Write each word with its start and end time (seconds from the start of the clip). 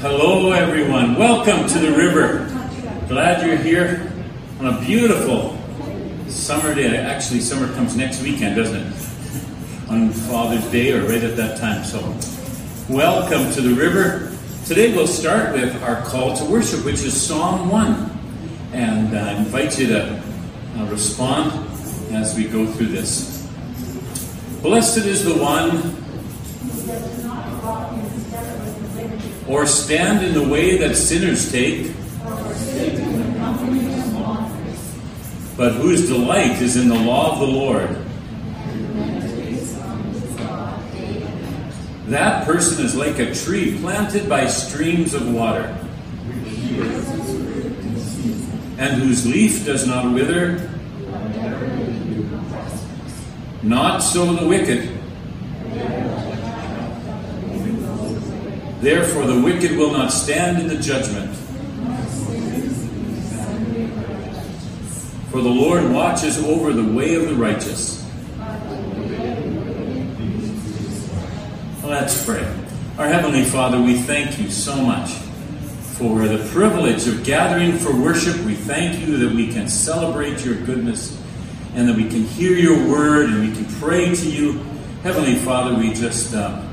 Hello, 0.00 0.50
everyone. 0.52 1.14
Welcome 1.16 1.68
to 1.68 1.78
the 1.78 1.92
river. 1.92 2.48
Glad 3.06 3.46
you're 3.46 3.58
here 3.58 4.10
on 4.58 4.68
a 4.68 4.80
beautiful 4.80 5.58
summer 6.26 6.74
day. 6.74 6.96
Actually, 6.96 7.40
summer 7.40 7.70
comes 7.74 7.94
next 7.94 8.22
weekend, 8.22 8.56
doesn't 8.56 8.80
it? 8.80 9.88
On 9.90 10.08
Father's 10.08 10.64
Day 10.72 10.92
or 10.92 11.02
right 11.02 11.22
at 11.22 11.36
that 11.36 11.60
time. 11.60 11.84
So, 11.84 12.00
welcome 12.88 13.52
to 13.52 13.60
the 13.60 13.74
river. 13.74 14.34
Today 14.64 14.96
we'll 14.96 15.06
start 15.06 15.52
with 15.52 15.82
our 15.82 16.00
call 16.06 16.34
to 16.34 16.46
worship, 16.46 16.82
which 16.82 17.02
is 17.02 17.20
Psalm 17.20 17.68
1. 17.68 18.18
And 18.72 19.18
I 19.18 19.36
invite 19.36 19.78
you 19.78 19.88
to 19.88 20.22
uh, 20.78 20.86
respond 20.86 21.52
as 22.14 22.34
we 22.34 22.48
go 22.48 22.64
through 22.64 22.86
this. 22.86 23.46
Blessed 24.62 25.04
is 25.04 25.26
the 25.26 25.36
one 25.36 25.99
or 29.50 29.66
stand 29.66 30.24
in 30.24 30.32
the 30.32 30.48
way 30.48 30.78
that 30.78 30.94
sinners 30.94 31.50
take, 31.50 31.86
but 35.56 35.72
whose 35.72 36.06
delight 36.06 36.62
is 36.62 36.76
in 36.76 36.88
the 36.88 36.94
law 36.94 37.32
of 37.32 37.40
the 37.40 37.46
Lord. 37.46 37.96
That 42.06 42.44
person 42.44 42.84
is 42.84 42.94
like 42.94 43.18
a 43.18 43.34
tree 43.34 43.76
planted 43.78 44.28
by 44.28 44.46
streams 44.46 45.14
of 45.14 45.28
water, 45.32 45.76
and 48.78 49.02
whose 49.02 49.26
leaf 49.26 49.64
does 49.64 49.84
not 49.84 50.14
wither. 50.14 50.70
Not 53.62 53.98
so 53.98 54.32
the 54.32 54.46
wicked. 54.46 54.99
Therefore, 58.80 59.26
the 59.26 59.38
wicked 59.38 59.76
will 59.76 59.92
not 59.92 60.10
stand 60.10 60.58
in 60.58 60.66
the 60.66 60.78
judgment. 60.78 61.36
For 65.30 65.42
the 65.42 65.50
Lord 65.50 65.90
watches 65.92 66.42
over 66.42 66.72
the 66.72 66.90
way 66.90 67.14
of 67.14 67.28
the 67.28 67.34
righteous. 67.34 68.02
Let's 71.84 72.24
pray. 72.24 72.42
Our 72.96 73.06
Heavenly 73.06 73.44
Father, 73.44 73.78
we 73.78 73.98
thank 73.98 74.38
you 74.38 74.48
so 74.48 74.74
much 74.76 75.10
for 75.98 76.26
the 76.26 76.48
privilege 76.50 77.06
of 77.06 77.22
gathering 77.22 77.76
for 77.76 77.94
worship. 77.94 78.38
We 78.46 78.54
thank 78.54 79.06
you 79.06 79.18
that 79.18 79.34
we 79.34 79.52
can 79.52 79.68
celebrate 79.68 80.42
your 80.42 80.54
goodness 80.54 81.20
and 81.74 81.86
that 81.86 81.96
we 81.96 82.08
can 82.08 82.22
hear 82.22 82.56
your 82.56 82.88
word 82.88 83.28
and 83.28 83.46
we 83.46 83.54
can 83.54 83.66
pray 83.78 84.14
to 84.14 84.30
you. 84.30 84.54
Heavenly 85.02 85.34
Father, 85.34 85.74
we 85.74 85.92
just 85.92 86.34
uh, 86.34 86.66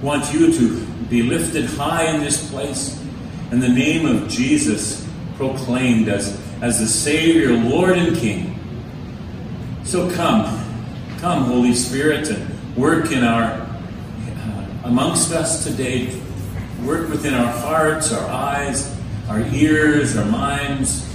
want 0.00 0.32
you 0.32 0.50
to 0.54 0.87
be 1.08 1.22
lifted 1.22 1.64
high 1.64 2.04
in 2.14 2.20
this 2.20 2.50
place, 2.50 3.02
and 3.50 3.62
the 3.62 3.68
name 3.68 4.06
of 4.06 4.28
Jesus 4.28 5.08
proclaimed 5.36 6.08
as, 6.08 6.38
as 6.60 6.80
the 6.80 6.86
Savior, 6.86 7.52
Lord, 7.52 7.96
and 7.96 8.16
King. 8.16 8.58
So 9.84 10.10
come, 10.14 10.44
come, 11.18 11.44
Holy 11.44 11.74
Spirit, 11.74 12.28
and 12.28 12.76
work 12.76 13.10
in 13.10 13.24
our 13.24 13.52
uh, 13.52 14.66
amongst 14.84 15.32
us 15.32 15.64
today. 15.64 16.20
Work 16.84 17.08
within 17.08 17.34
our 17.34 17.52
hearts, 17.52 18.12
our 18.12 18.28
eyes, 18.30 18.94
our 19.28 19.40
ears, 19.40 20.16
our 20.16 20.26
minds, 20.26 21.08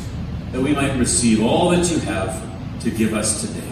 that 0.52 0.62
we 0.62 0.74
might 0.74 0.98
receive 0.98 1.42
all 1.42 1.70
that 1.70 1.90
you 1.90 2.00
have 2.00 2.42
to 2.82 2.92
give 2.92 3.14
us 3.14 3.42
today. 3.42 3.70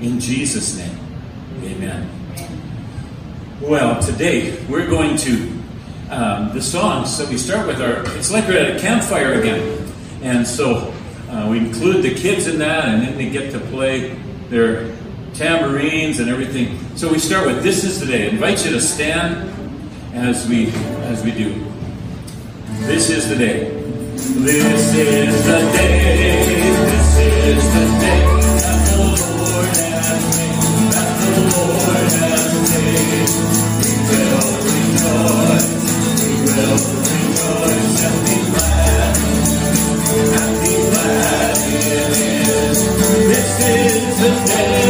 In 0.00 0.18
Jesus' 0.20 0.78
name, 0.78 0.98
amen. 1.62 2.08
Well, 3.60 4.00
today 4.02 4.62
we're 4.66 4.88
going 4.88 5.16
to 5.18 5.55
um, 6.10 6.52
the 6.54 6.62
songs. 6.62 7.14
So 7.16 7.28
we 7.28 7.38
start 7.38 7.66
with 7.66 7.80
our, 7.80 8.04
it's 8.16 8.30
like 8.30 8.46
we're 8.48 8.58
at 8.58 8.76
a 8.76 8.80
campfire 8.80 9.34
again. 9.34 9.92
And 10.22 10.46
so 10.46 10.92
uh, 11.30 11.48
we 11.50 11.58
include 11.58 12.02
the 12.02 12.14
kids 12.14 12.46
in 12.46 12.58
that, 12.58 12.86
and 12.86 13.02
then 13.02 13.16
they 13.16 13.28
get 13.30 13.50
to 13.52 13.58
play 13.58 14.16
their 14.48 14.94
tambourines 15.34 16.18
and 16.20 16.30
everything. 16.30 16.78
So 16.96 17.10
we 17.10 17.18
start 17.18 17.46
with 17.46 17.62
This 17.62 17.84
is 17.84 17.98
the 18.00 18.06
Day. 18.06 18.26
I 18.26 18.30
invite 18.30 18.64
you 18.64 18.72
to 18.72 18.80
stand 18.80 19.50
as 20.14 20.48
we, 20.48 20.70
as 21.04 21.22
we 21.22 21.32
do. 21.32 21.64
This 22.86 23.10
is 23.10 23.28
the 23.28 23.36
day. 23.36 23.70
This 24.16 24.94
is 24.94 25.44
the 25.44 25.58
day. 25.72 26.46
This 26.46 27.16
is 27.46 27.64
the 27.74 27.86
day 28.00 28.22
that 28.60 28.78
the 28.88 28.96
Lord 29.02 29.66
has 29.76 30.22
made. 30.36 30.92
That 30.92 31.08
the 31.20 31.34
Lord 31.52 32.10
has 32.20 32.44
made. 32.70 33.28
We 34.08 34.18
will 34.30 34.54
rejoice 34.62 35.95
This 36.56 36.72
is 43.68 44.18
the 44.20 44.30
day 44.40 44.86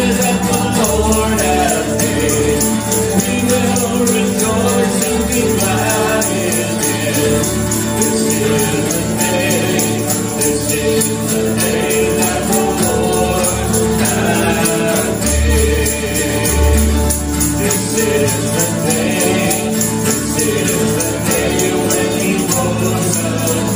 Yes, 23.28 23.66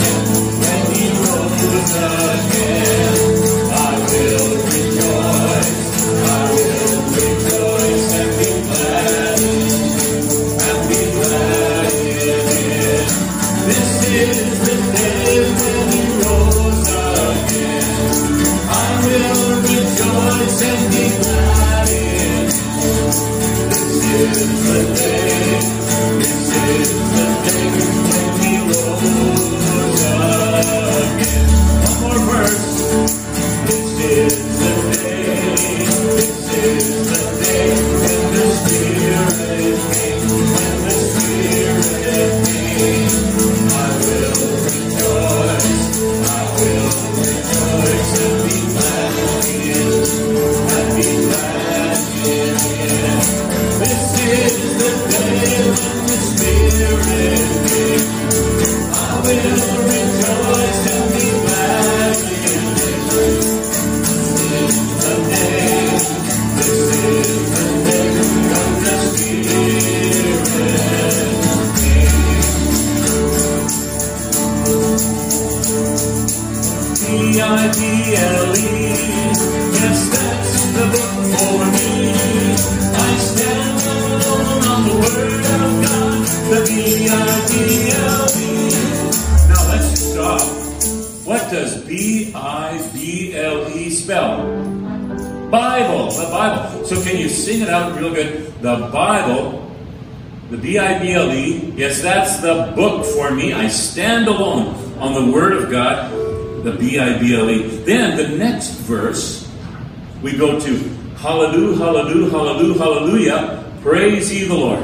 Hallelujah. 112.81 113.63
Praise 113.83 114.33
ye 114.33 114.49
the 114.49 114.55
Lord. 114.55 114.83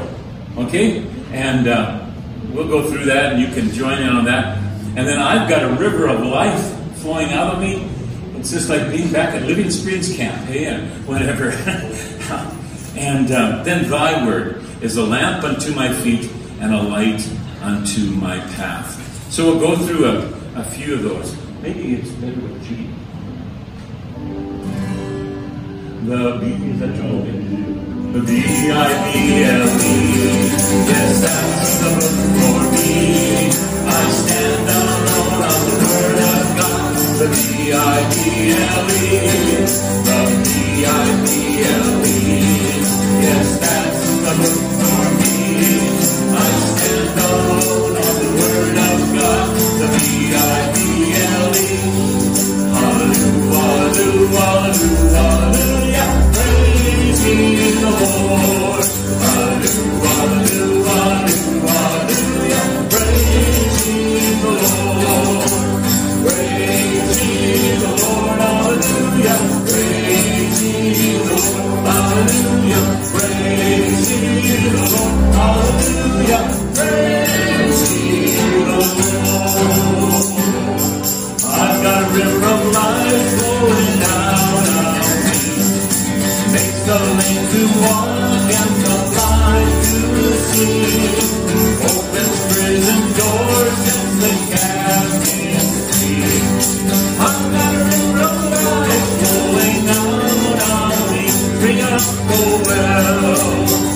Okay? 0.55 1.03
And 1.31 1.67
uh, 1.67 2.07
we'll 2.51 2.67
go 2.67 2.87
through 2.87 3.05
that 3.05 3.33
and 3.33 3.41
you 3.41 3.47
can 3.47 3.73
join 3.73 3.97
in 3.97 4.09
on 4.09 4.23
that. 4.25 4.59
And 4.95 5.07
then 5.07 5.17
I've 5.17 5.49
got 5.49 5.63
a 5.63 5.81
river 5.81 6.07
of 6.07 6.23
life 6.23 6.63
flowing 6.97 7.29
out 7.29 7.55
of 7.55 7.59
me. 7.59 7.89
It's 8.35 8.51
just 8.51 8.69
like 8.69 8.91
being 8.91 9.11
back 9.11 9.33
at 9.33 9.47
Living 9.47 9.71
Springs 9.71 10.15
Camp, 10.15 10.39
hey, 10.45 10.65
and 10.65 11.07
whatever. 11.07 11.49
and 12.95 13.31
um, 13.31 13.63
then 13.63 13.89
thy 13.89 14.23
word 14.27 14.63
is 14.83 14.97
a 14.97 15.03
lamp 15.03 15.43
unto 15.43 15.73
my 15.73 15.91
feet 15.91 16.31
and 16.59 16.75
a 16.75 16.83
light 16.83 17.27
unto 17.63 18.11
my 18.11 18.39
path. 18.51 19.31
So 19.31 19.45
we'll 19.45 19.59
go 19.59 19.75
through 19.75 20.05
a, 20.05 20.59
a 20.59 20.63
few 20.65 20.93
of 20.93 21.01
those. 21.01 21.35
Maybe 21.63 21.95
it's 21.95 22.11
better 22.11 22.39
with 22.39 22.63
G. 22.63 22.91
The 26.05 26.37
B 26.39 26.45
is 26.69 26.79
that 26.79 26.93
Joel? 26.95 27.25
The 28.13 28.21
B 28.21 28.31
I 28.71 28.89
B 29.03 29.43
L 29.43 29.65
E. 29.65 29.95
Yes, 30.87 31.21
that's 31.25 31.71
the 31.81 31.89
book 31.97 32.17
for 32.37 32.59
me. 32.71 33.49
I 33.49 34.03
stand 34.17 34.69
alone 34.77 35.41
on 35.51 35.61
the 35.67 35.75
word 35.83 36.19
of 36.21 36.45
God. 36.59 36.93
The 37.17 37.27
B 37.33 37.73
I 37.73 37.97
B 38.13 38.15
L 38.53 38.87
E. 38.87 39.17
The 40.07 40.19
B 40.45 40.85
I 40.85 41.07
B 41.25 41.29
L 41.65 42.05
E. 42.05 42.21
Yes, 43.25 43.47
that's 43.59 44.07
the 44.25 44.33
book 44.37 44.63
for 44.79 45.03
me. 45.17 45.35
I 46.31 46.49
stand 46.71 47.17
alone 47.27 47.95
on 48.05 48.15
the 48.21 48.29
word 48.37 48.77
of 48.87 48.99
God. 49.17 49.47
The 49.81 49.87
B 49.97 49.99
I 50.31 50.61
B 50.73 50.79
L 51.41 51.55
E. 51.57 51.73
Hallelujah, 52.77 53.97
hallelujah. 54.37 55.36
I've 81.59 81.83
got 81.83 82.03
a 82.03 82.13
river 82.13 82.45
of 82.45 82.73
life 82.73 83.39
flowing 83.39 83.99
down. 83.99 84.06
Lame 86.87 87.43
to 87.51 87.63
walk 87.81 88.47
and 88.59 88.75
the 88.83 88.95
blind 89.11 89.75
to 89.83 89.99
see. 90.47 90.87
Opens 91.83 92.39
prison 92.47 93.01
doors 93.19 93.79
and 93.95 94.11
the 94.21 94.31
got 97.19 97.51
a 97.53 97.77
river 97.83 98.23
of 98.23 98.39
life 98.63 99.07
flowing 99.19 99.81
down 99.85 100.21
of 100.71 101.01
me. 101.11 101.25
Up, 101.81 102.01
oh 102.31 102.63
well. 102.65 103.86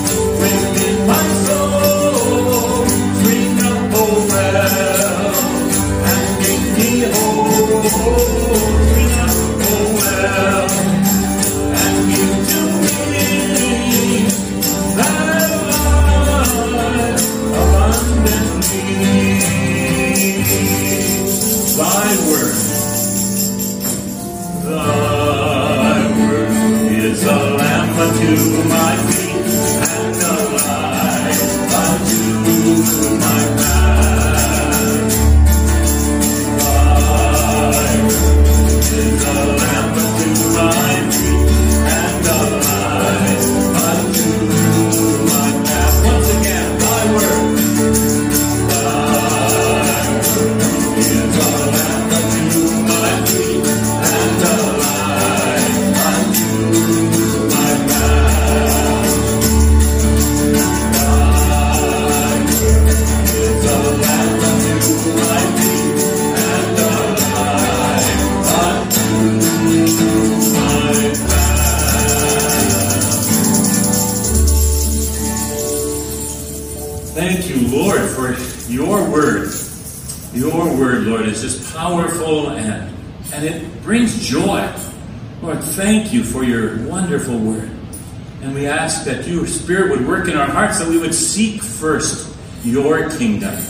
Spirit 89.62 89.92
would 89.92 90.08
work 90.08 90.26
in 90.26 90.36
our 90.36 90.48
hearts, 90.48 90.80
that 90.80 90.88
we 90.88 90.98
would 90.98 91.14
seek 91.14 91.62
first 91.62 92.36
your 92.64 93.08
kingdom 93.10 93.61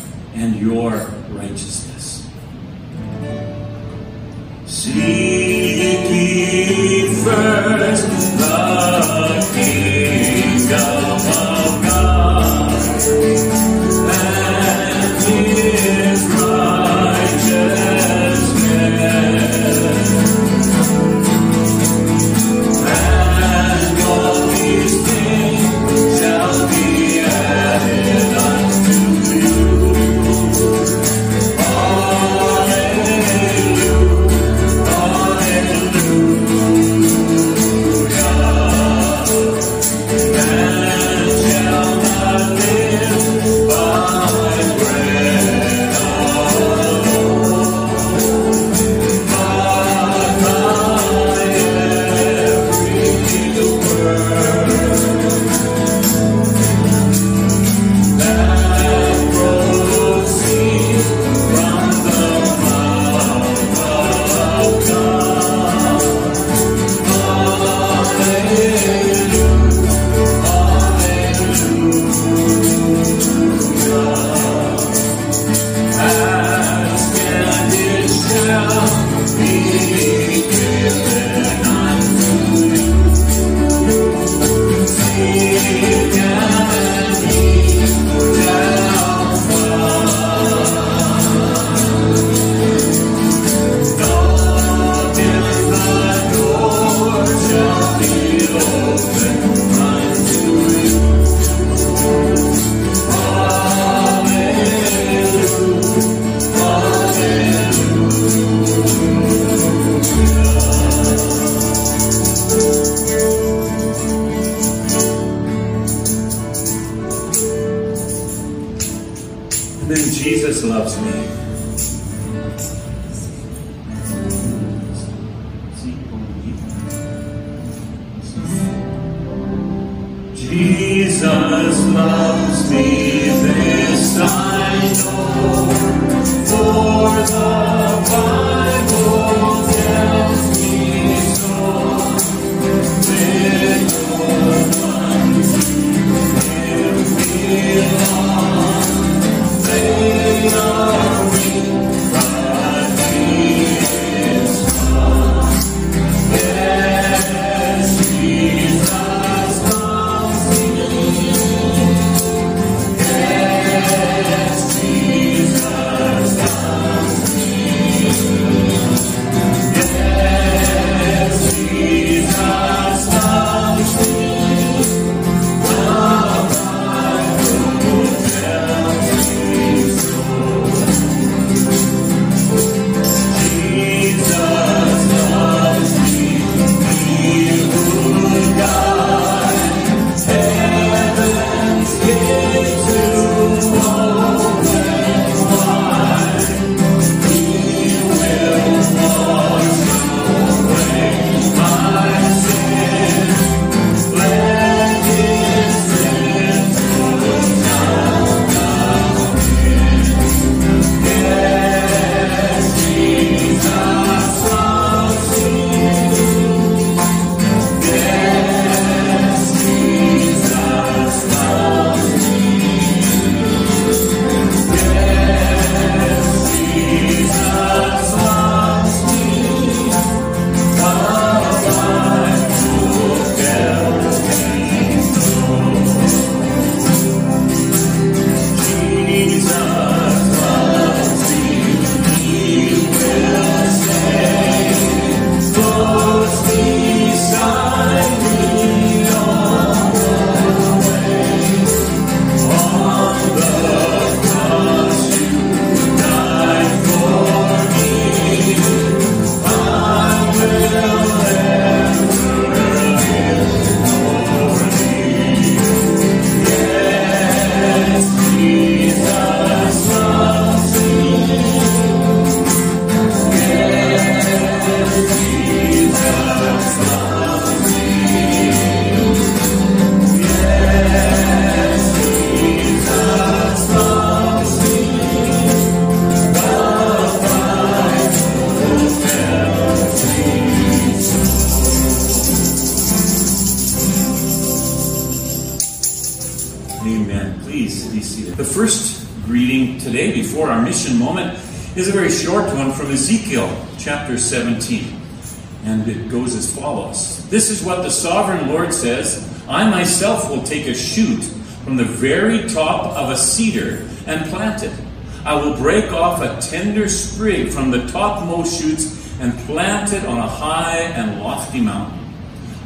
This 307.32 307.48
is 307.48 307.64
what 307.64 307.82
the 307.82 307.88
sovereign 307.88 308.48
Lord 308.48 308.74
says 308.74 309.26
I 309.48 309.66
myself 309.70 310.28
will 310.28 310.42
take 310.42 310.66
a 310.66 310.74
shoot 310.74 311.24
from 311.64 311.78
the 311.78 311.84
very 311.84 312.46
top 312.46 312.94
of 312.94 313.08
a 313.08 313.16
cedar 313.16 313.88
and 314.06 314.28
plant 314.28 314.62
it. 314.62 314.78
I 315.24 315.36
will 315.36 315.56
break 315.56 315.90
off 315.92 316.20
a 316.20 316.38
tender 316.46 316.90
sprig 316.90 317.48
from 317.48 317.70
the 317.70 317.86
topmost 317.86 318.60
shoots 318.60 319.18
and 319.18 319.32
plant 319.46 319.94
it 319.94 320.04
on 320.04 320.18
a 320.18 320.28
high 320.28 320.80
and 320.80 321.22
lofty 321.22 321.62
mountain. 321.62 322.06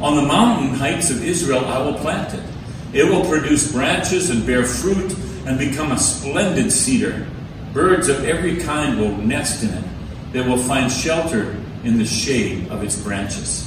On 0.01 0.17
the 0.17 0.23
mountain 0.23 0.75
heights 0.75 1.11
of 1.11 1.23
Israel 1.23 1.63
I 1.63 1.77
will 1.77 1.97
plant 1.99 2.33
it. 2.33 2.43
It 2.91 3.05
will 3.05 3.23
produce 3.23 3.71
branches 3.71 4.31
and 4.31 4.45
bear 4.45 4.65
fruit 4.65 5.15
and 5.45 5.57
become 5.57 5.93
a 5.93 5.97
splendid 5.97 6.73
cedar. 6.73 7.25
Birds 7.71 8.09
of 8.09 8.25
every 8.25 8.57
kind 8.57 8.99
will 8.99 9.15
nest 9.15 9.63
in 9.63 9.69
it. 9.69 9.85
They 10.33 10.41
will 10.41 10.57
find 10.57 10.91
shelter 10.91 11.55
in 11.85 11.97
the 11.97 12.05
shade 12.05 12.67
of 12.67 12.83
its 12.83 13.01
branches. 13.01 13.66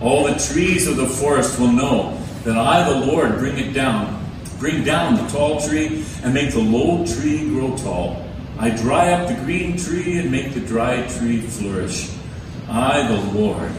All 0.00 0.24
the 0.24 0.38
trees 0.38 0.86
of 0.86 0.96
the 0.96 1.06
forest 1.06 1.58
will 1.60 1.72
know 1.72 2.18
that 2.44 2.56
I, 2.56 2.88
the 2.90 3.06
Lord, 3.06 3.38
bring 3.38 3.58
it 3.58 3.72
down, 3.72 4.24
bring 4.58 4.82
down 4.82 5.16
the 5.16 5.26
tall 5.30 5.60
tree 5.60 6.04
and 6.22 6.32
make 6.32 6.52
the 6.52 6.60
low 6.60 7.04
tree 7.04 7.48
grow 7.48 7.76
tall. 7.76 8.26
I 8.58 8.70
dry 8.70 9.12
up 9.12 9.28
the 9.28 9.34
green 9.44 9.76
tree 9.76 10.18
and 10.18 10.30
make 10.30 10.54
the 10.54 10.60
dry 10.60 11.06
tree 11.06 11.40
flourish. 11.40 12.10
I, 12.68 13.06
the 13.08 13.38
Lord, 13.38 13.70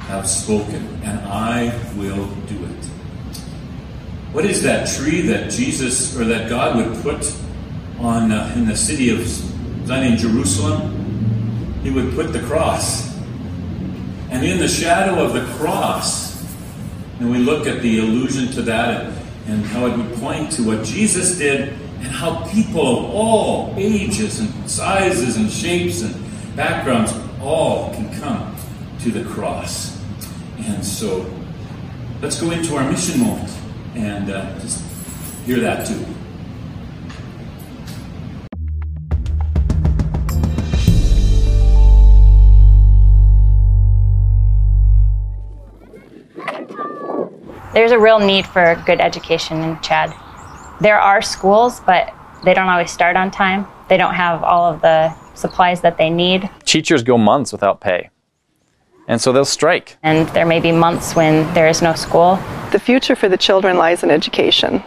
have 0.00 0.28
spoken, 0.28 0.86
and 1.02 1.18
I 1.20 1.72
will 1.96 2.26
do 2.46 2.64
it. 2.64 2.84
What 4.32 4.44
is 4.44 4.62
that 4.64 4.88
tree 4.88 5.22
that 5.22 5.50
Jesus 5.50 6.16
or 6.16 6.24
that 6.24 6.48
God 6.48 6.76
would 6.76 7.02
put 7.02 7.32
on 7.98 8.32
uh, 8.32 8.52
in 8.56 8.66
the 8.66 8.76
city 8.76 9.10
of 9.10 9.26
Zion, 9.86 10.12
in 10.12 10.18
Jerusalem? 10.18 11.80
He 11.82 11.90
would 11.90 12.14
put 12.14 12.32
the 12.32 12.40
cross. 12.40 13.13
And 14.34 14.44
in 14.44 14.58
the 14.58 14.66
shadow 14.66 15.24
of 15.24 15.32
the 15.32 15.44
cross, 15.54 16.44
and 17.20 17.30
we 17.30 17.38
look 17.38 17.68
at 17.68 17.82
the 17.82 18.00
allusion 18.00 18.48
to 18.54 18.62
that 18.62 19.04
and, 19.46 19.64
how 19.66 19.86
it 19.86 19.96
would 19.96 20.12
point 20.14 20.50
to 20.52 20.66
what 20.66 20.84
Jesus 20.84 21.38
did 21.38 21.68
and 21.68 22.08
how 22.08 22.44
people 22.48 22.98
of 22.98 23.14
all 23.14 23.72
ages 23.76 24.40
and 24.40 24.68
sizes 24.68 25.36
and 25.36 25.48
shapes 25.48 26.02
and 26.02 26.16
backgrounds 26.56 27.12
all 27.40 27.94
can 27.94 28.12
come 28.18 28.56
to 29.02 29.12
the 29.12 29.22
cross. 29.22 30.02
And 30.58 30.84
so 30.84 31.32
let's 32.20 32.40
go 32.40 32.50
into 32.50 32.74
our 32.74 32.90
mission 32.90 33.20
moment 33.20 33.56
and 33.94 34.30
uh, 34.30 34.58
just 34.58 34.82
hear 35.44 35.60
that 35.60 35.86
too. 35.86 36.13
There's 47.74 47.90
a 47.90 47.98
real 47.98 48.20
need 48.20 48.46
for 48.46 48.80
good 48.86 49.00
education 49.00 49.60
in 49.60 49.80
Chad. 49.80 50.14
There 50.80 50.96
are 50.96 51.20
schools, 51.20 51.80
but 51.80 52.14
they 52.44 52.54
don't 52.54 52.68
always 52.68 52.92
start 52.92 53.16
on 53.16 53.32
time. 53.32 53.66
They 53.88 53.96
don't 53.96 54.14
have 54.14 54.44
all 54.44 54.72
of 54.72 54.80
the 54.80 55.12
supplies 55.34 55.80
that 55.80 55.98
they 55.98 56.08
need. 56.08 56.48
Teachers 56.64 57.02
go 57.02 57.18
months 57.18 57.50
without 57.50 57.80
pay. 57.80 58.10
And 59.08 59.20
so 59.20 59.32
they'll 59.32 59.44
strike. 59.44 59.96
And 60.04 60.28
there 60.28 60.46
may 60.46 60.60
be 60.60 60.70
months 60.70 61.16
when 61.16 61.52
there 61.52 61.66
is 61.66 61.82
no 61.82 61.94
school. 61.94 62.36
The 62.70 62.78
future 62.78 63.16
for 63.16 63.28
the 63.28 63.36
children 63.36 63.76
lies 63.76 64.04
in 64.04 64.10
education. 64.12 64.84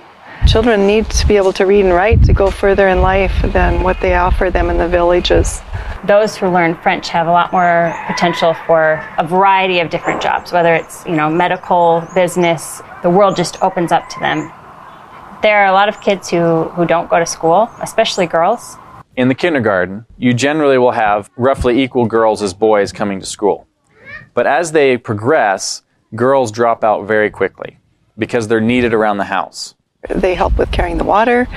Children 0.48 0.88
need 0.88 1.10
to 1.10 1.27
be 1.27 1.36
able 1.36 1.51
to 1.51 1.66
read 1.66 1.84
and 1.84 1.94
write 1.94 2.24
to 2.24 2.32
go 2.32 2.50
further 2.50 2.88
in 2.88 3.01
life 3.01 3.34
than 3.51 3.84
what 3.84 4.00
they 4.00 4.16
offer 4.16 4.50
them 4.50 4.70
in 4.70 4.77
the 4.77 4.88
villages. 4.88 5.62
Those 6.06 6.38
who 6.38 6.48
learn 6.48 6.75
French 6.75 7.10
have 7.10 7.27
a 7.27 7.32
lot 7.32 7.51
more 7.51 7.94
potential 8.08 8.54
for 8.66 9.06
a 9.18 9.27
variety 9.27 9.82
of 9.82 9.89
different 9.89 10.22
jobs, 10.22 10.54
whether 10.54 10.74
it's, 10.74 11.06
you 11.06 11.18
know, 11.18 11.30
medical, 11.30 12.08
business, 12.16 12.82
the 13.04 13.10
world 13.10 13.36
just 13.36 13.62
opens 13.62 13.92
up 13.92 14.08
to 14.08 14.20
them. 14.22 14.50
There 15.42 15.58
are 15.58 15.66
a 15.66 15.74
lot 15.74 15.89
of 15.89 16.00
kids 16.00 16.30
who, 16.30 16.63
who 16.70 16.86
don't 16.86 17.10
go 17.10 17.20
to 17.20 17.25
school, 17.25 17.70
especially 17.82 18.25
girls. 18.25 18.77
In 19.18 19.27
the 19.27 19.36
kindergarten, 19.36 20.06
you 20.18 20.34
generally 20.34 20.77
will 20.77 20.92
have 20.92 21.30
roughly 21.36 21.84
equal 21.84 22.06
girls 22.06 22.42
as 22.42 22.54
boys 22.54 22.94
coming 22.94 23.20
to 23.20 23.25
school. 23.25 23.68
But 24.34 24.48
as 24.48 24.72
they 24.72 24.98
progress, 24.98 25.84
girls 26.16 26.54
drop 26.54 26.86
out 26.86 27.06
very 27.06 27.30
quickly 27.30 27.80
because 28.18 28.48
they're 28.48 28.62
needed 28.62 28.94
around 28.94 29.18
the 29.18 29.25
house. 29.25 29.75
They 30.09 30.35
help 30.35 30.57
with 30.57 30.71
carrying 30.71 30.97
the 30.97 31.03
water, 31.03 31.47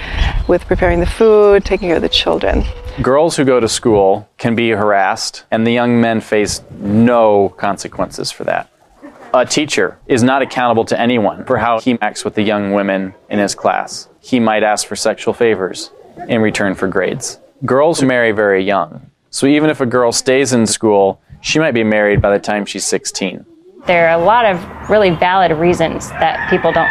with 0.48 0.66
preparing 0.66 1.00
the 1.00 1.06
food, 1.06 1.64
taking 1.64 1.88
care 1.88 1.96
of 1.96 2.02
the 2.02 2.08
children. 2.08 2.64
Girls 3.02 3.36
who 3.36 3.44
go 3.44 3.60
to 3.60 3.68
school 3.68 4.28
can 4.38 4.54
be 4.54 4.70
harassed, 4.70 5.44
and 5.50 5.66
the 5.66 5.70
young 5.72 6.00
men 6.00 6.20
face 6.20 6.62
no 6.78 7.50
consequences 7.50 8.30
for 8.30 8.44
that. 8.44 8.70
A 9.32 9.46
teacher 9.46 9.98
is 10.06 10.24
not 10.24 10.42
accountable 10.42 10.84
to 10.86 11.00
anyone 11.00 11.44
for 11.44 11.56
how 11.56 11.78
he 11.78 11.96
acts 12.02 12.24
with 12.24 12.34
the 12.34 12.42
young 12.42 12.72
women 12.72 13.14
in 13.28 13.38
his 13.38 13.54
class. 13.54 14.08
He 14.20 14.40
might 14.40 14.64
ask 14.64 14.86
for 14.86 14.96
sexual 14.96 15.32
favors 15.32 15.90
in 16.28 16.42
return 16.42 16.74
for 16.74 16.88
grades. 16.88 17.38
Girls 17.64 18.02
marry 18.02 18.32
very 18.32 18.64
young, 18.64 19.10
so 19.30 19.46
even 19.46 19.70
if 19.70 19.80
a 19.80 19.86
girl 19.86 20.10
stays 20.10 20.52
in 20.52 20.66
school, 20.66 21.20
she 21.40 21.60
might 21.60 21.74
be 21.74 21.84
married 21.84 22.20
by 22.20 22.30
the 22.30 22.40
time 22.40 22.66
she's 22.66 22.84
16. 22.84 23.46
There 23.86 24.08
are 24.08 24.20
a 24.20 24.24
lot 24.24 24.44
of 24.44 24.90
really 24.90 25.10
valid 25.10 25.52
reasons 25.52 26.08
that 26.10 26.50
people 26.50 26.72
don't 26.72 26.90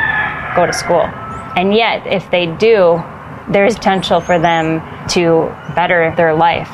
go 0.56 0.66
to 0.66 0.74
school. 0.74 1.08
And 1.56 1.74
yet, 1.74 2.06
if 2.08 2.30
they 2.32 2.46
do, 2.46 3.02
there's 3.50 3.76
potential 3.76 4.22
for 4.22 4.40
them 4.40 4.82
to 5.10 5.54
better 5.76 6.14
their 6.16 6.34
life. 6.34 6.70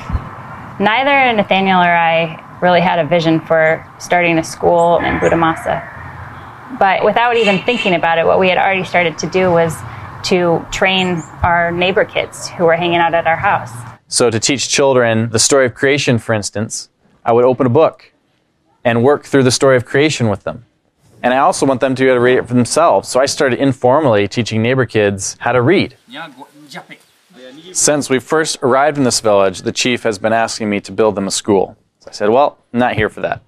Neither 0.80 1.34
Nathaniel 1.34 1.80
or 1.80 1.96
I 1.96 2.44
really 2.62 2.82
had 2.82 3.00
a 3.00 3.06
vision 3.06 3.40
for 3.40 3.86
starting 4.00 4.38
a 4.38 4.44
school 4.44 4.98
in 4.98 5.20
Budamasa. 5.20 5.94
But 6.78 7.06
without 7.06 7.38
even 7.38 7.64
thinking 7.64 7.94
about 7.94 8.18
it, 8.18 8.26
what 8.26 8.40
we 8.40 8.50
had 8.50 8.58
already 8.58 8.84
started 8.84 9.18
to 9.20 9.28
do 9.28 9.52
was 9.52 9.76
to 10.24 10.66
train 10.72 11.22
our 11.44 11.72
neighbor 11.72 12.04
kids 12.04 12.50
who 12.50 12.66
were 12.66 12.76
hanging 12.76 12.98
out 12.98 13.14
at 13.14 13.28
our 13.28 13.38
house. 13.38 13.72
So, 14.08 14.30
to 14.30 14.40
teach 14.40 14.70
children 14.70 15.30
the 15.30 15.40
story 15.40 15.66
of 15.66 15.74
creation, 15.74 16.18
for 16.18 16.34
instance, 16.34 16.90
I 17.24 17.32
would 17.32 17.46
open 17.46 17.66
a 17.66 17.70
book 17.70 18.12
and 18.84 19.04
work 19.04 19.26
through 19.26 19.44
the 19.44 19.52
story 19.52 19.78
of 19.78 19.86
creation 19.86 20.30
with 20.30 20.44
them. 20.44 20.66
And 21.26 21.34
I 21.34 21.40
also 21.40 21.66
want 21.66 21.82
them 21.82 21.96
to 21.96 22.04
be 22.04 22.08
able 22.08 22.18
to 22.18 22.22
read 22.22 22.38
it 22.38 22.48
for 22.48 22.54
themselves. 22.54 23.10
So 23.10 23.20
I 23.20 23.26
started 23.26 23.58
informally 23.58 24.28
teaching 24.28 24.62
neighbor 24.62 24.86
kids 24.86 25.36
how 25.40 25.54
to 25.54 25.62
read. 25.64 25.98
Since 27.74 28.12
we 28.12 28.20
first 28.20 28.60
arrived 28.62 29.00
in 29.00 29.06
this 29.06 29.22
village, 29.22 29.64
the 29.64 29.72
chief 29.72 30.04
has 30.04 30.20
been 30.20 30.34
asking 30.34 30.70
me 30.70 30.80
to 30.82 30.92
build 30.92 31.16
them 31.16 31.26
a 31.26 31.32
school. 31.32 31.76
So 32.02 32.10
I 32.10 32.14
said, 32.14 32.30
Well, 32.30 32.60
I'm 32.72 32.80
not 32.80 32.94
here 32.94 33.10
for 33.10 33.22
that. 33.22 33.42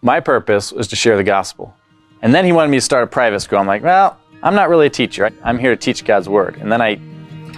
My 0.00 0.20
purpose 0.20 0.72
was 0.72 0.88
to 0.88 0.96
share 0.96 1.18
the 1.18 1.22
gospel. 1.22 1.76
And 2.22 2.34
then 2.34 2.46
he 2.46 2.52
wanted 2.52 2.70
me 2.70 2.78
to 2.78 2.80
start 2.80 3.04
a 3.04 3.06
private 3.06 3.40
school. 3.40 3.58
I'm 3.58 3.66
like, 3.66 3.82
Well, 3.82 4.18
I'm 4.42 4.54
not 4.54 4.70
really 4.70 4.86
a 4.86 4.90
teacher. 4.90 5.30
I'm 5.44 5.58
here 5.58 5.70
to 5.70 5.76
teach 5.76 6.06
God's 6.06 6.30
word. 6.30 6.56
And 6.56 6.72
then 6.72 6.80
I 6.80 6.94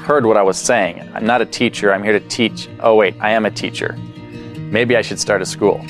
heard 0.01 0.27
what 0.27 0.37
I 0.37 0.43
was 0.43 0.59
saying. 0.59 1.09
I'm 1.15 1.27
not 1.27 1.43
a 1.43 1.47
teacher. 1.47 1.95
I'm 1.95 2.03
here 2.03 2.19
to 2.19 2.29
teach. 2.29 2.69
Oh, 2.81 2.97
wait, 2.97 3.15
I 3.21 3.31
am 3.31 3.47
a 3.47 3.53
teacher. 3.53 3.93
Maybe 4.73 4.97
I 4.97 5.03
should 5.03 5.21
start 5.21 5.43
a 5.43 5.47
school. 5.47 5.81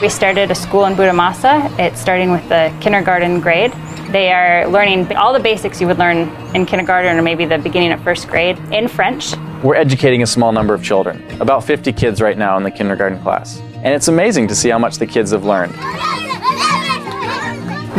We 0.00 0.08
started 0.08 0.50
a 0.50 0.54
school 0.54 0.86
in 0.86 0.94
Budamasa. 0.94 1.78
It's 1.78 2.00
starting 2.00 2.30
with 2.30 2.48
the 2.48 2.74
kindergarten 2.80 3.38
grade. 3.38 3.70
They 4.08 4.32
are 4.32 4.66
learning 4.66 5.14
all 5.14 5.34
the 5.34 5.40
basics 5.40 5.78
you 5.78 5.86
would 5.88 5.98
learn 5.98 6.30
in 6.54 6.64
kindergarten 6.64 7.18
or 7.18 7.22
maybe 7.22 7.44
the 7.44 7.58
beginning 7.58 7.92
of 7.92 8.02
first 8.02 8.26
grade 8.26 8.58
in 8.72 8.88
French. 8.88 9.36
We're 9.62 9.74
educating 9.74 10.22
a 10.22 10.26
small 10.26 10.52
number 10.52 10.72
of 10.72 10.82
children, 10.82 11.22
about 11.38 11.64
50 11.64 11.92
kids 11.92 12.22
right 12.22 12.38
now 12.38 12.56
in 12.56 12.62
the 12.62 12.70
kindergarten 12.70 13.20
class. 13.20 13.60
And 13.74 13.88
it's 13.88 14.08
amazing 14.08 14.48
to 14.48 14.54
see 14.54 14.70
how 14.70 14.78
much 14.78 14.96
the 14.96 15.06
kids 15.06 15.32
have 15.32 15.44
learned. 15.44 15.74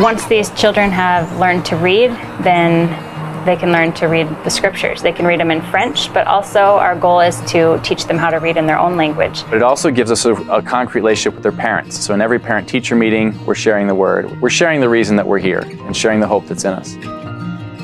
Once 0.02 0.24
these 0.24 0.50
children 0.58 0.90
have 0.90 1.38
learned 1.38 1.64
to 1.66 1.76
read, 1.76 2.10
then 2.42 2.88
they 3.44 3.56
can 3.56 3.72
learn 3.72 3.92
to 3.94 4.06
read 4.06 4.28
the 4.44 4.50
scriptures. 4.50 5.02
They 5.02 5.12
can 5.12 5.26
read 5.26 5.40
them 5.40 5.50
in 5.50 5.62
French, 5.62 6.12
but 6.12 6.26
also 6.26 6.60
our 6.60 6.96
goal 6.96 7.20
is 7.20 7.40
to 7.52 7.80
teach 7.82 8.06
them 8.06 8.18
how 8.18 8.30
to 8.30 8.38
read 8.38 8.56
in 8.56 8.66
their 8.66 8.78
own 8.78 8.96
language. 8.96 9.44
But 9.44 9.54
it 9.54 9.62
also 9.62 9.90
gives 9.90 10.10
us 10.10 10.24
a, 10.24 10.34
a 10.50 10.62
concrete 10.62 11.00
relationship 11.00 11.34
with 11.34 11.42
their 11.42 11.52
parents. 11.52 11.98
So 11.98 12.14
in 12.14 12.20
every 12.20 12.38
parent 12.38 12.68
teacher 12.68 12.94
meeting, 12.94 13.44
we're 13.44 13.54
sharing 13.54 13.86
the 13.86 13.94
word. 13.94 14.40
We're 14.40 14.50
sharing 14.50 14.80
the 14.80 14.88
reason 14.88 15.16
that 15.16 15.26
we're 15.26 15.38
here 15.38 15.60
and 15.60 15.96
sharing 15.96 16.20
the 16.20 16.26
hope 16.26 16.46
that's 16.46 16.64
in 16.64 16.72
us. 16.72 16.94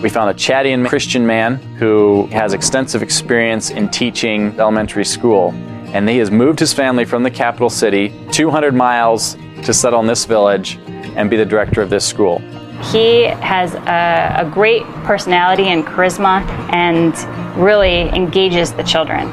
We 0.02 0.08
found 0.08 0.30
a 0.30 0.34
Chadian 0.34 0.86
Christian 0.86 1.26
man 1.26 1.56
who 1.76 2.26
has 2.26 2.52
extensive 2.52 3.02
experience 3.02 3.70
in 3.70 3.88
teaching 3.88 4.58
elementary 4.60 5.04
school. 5.04 5.50
And 5.92 6.08
he 6.08 6.18
has 6.18 6.30
moved 6.30 6.60
his 6.60 6.72
family 6.72 7.04
from 7.04 7.22
the 7.22 7.30
capital 7.30 7.70
city 7.70 8.14
200 8.30 8.74
miles 8.74 9.36
to 9.64 9.74
settle 9.74 9.98
in 10.00 10.06
this 10.06 10.24
village 10.24 10.78
and 11.16 11.28
be 11.28 11.36
the 11.36 11.46
director 11.46 11.82
of 11.82 11.90
this 11.90 12.06
school. 12.06 12.40
He 12.82 13.24
has 13.24 13.74
a, 13.74 14.46
a, 14.46 14.50
great 14.50 14.84
personality 15.04 15.64
and 15.64 15.84
charisma 15.84 16.46
and 16.72 17.12
really 17.56 18.08
engages 18.10 18.72
the 18.72 18.84
children. 18.84 19.28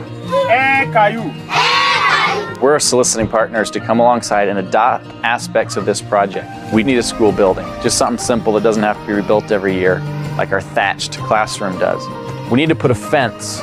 We're 2.62 2.80
soliciting 2.80 3.28
partners 3.28 3.70
to 3.72 3.80
come 3.80 4.00
alongside 4.00 4.48
and 4.48 4.58
adopt 4.58 5.06
aspects 5.24 5.78
of 5.78 5.86
this 5.86 6.02
project. 6.02 6.50
We 6.74 6.84
need 6.84 6.98
a 6.98 7.04
school 7.04 7.32
building, 7.32 7.66
just 7.84 7.98
something 7.98 8.24
simple 8.24 8.54
that 8.54 8.64
doesn't 8.64 8.82
have 8.82 9.00
to 9.00 9.06
be 9.06 9.14
rebuilt 9.14 9.52
every 9.52 9.76
year, 9.76 10.00
like 10.38 10.52
our 10.52 10.62
thatched 10.62 11.18
classroom 11.20 11.78
does. 11.78 12.02
We 12.50 12.58
need 12.58 12.70
to 12.70 12.76
put 12.76 12.90
a 12.92 12.96
fence 12.96 13.62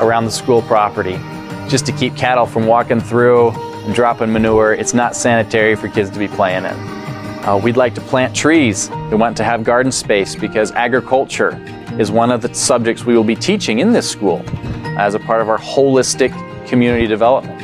around 0.00 0.26
the 0.26 0.30
school 0.30 0.62
property 0.62 1.16
just 1.68 1.86
to 1.86 1.92
keep 1.92 2.16
cattle 2.16 2.46
from 2.46 2.66
walking 2.66 3.00
through 3.00 3.50
and 3.50 3.94
dropping 3.94 4.32
manure. 4.32 4.74
It's 4.74 4.94
not 4.94 5.16
sanitary 5.16 5.74
for 5.74 5.88
kids 5.88 6.10
to 6.10 6.18
be 6.18 6.28
playing 6.28 6.64
in. 6.64 7.03
Uh, 7.44 7.60
we'd 7.62 7.76
like 7.76 7.94
to 7.94 8.00
plant 8.00 8.34
trees. 8.34 8.88
We 9.10 9.16
want 9.16 9.36
to 9.36 9.44
have 9.44 9.64
garden 9.64 9.92
space 9.92 10.34
because 10.34 10.72
agriculture 10.72 11.60
is 11.98 12.10
one 12.10 12.32
of 12.32 12.40
the 12.40 12.54
subjects 12.54 13.04
we 13.04 13.14
will 13.14 13.22
be 13.22 13.36
teaching 13.36 13.80
in 13.80 13.92
this 13.92 14.10
school 14.10 14.42
as 14.98 15.14
a 15.14 15.18
part 15.18 15.42
of 15.42 15.50
our 15.50 15.58
holistic 15.58 16.32
community 16.66 17.06
development. 17.06 17.60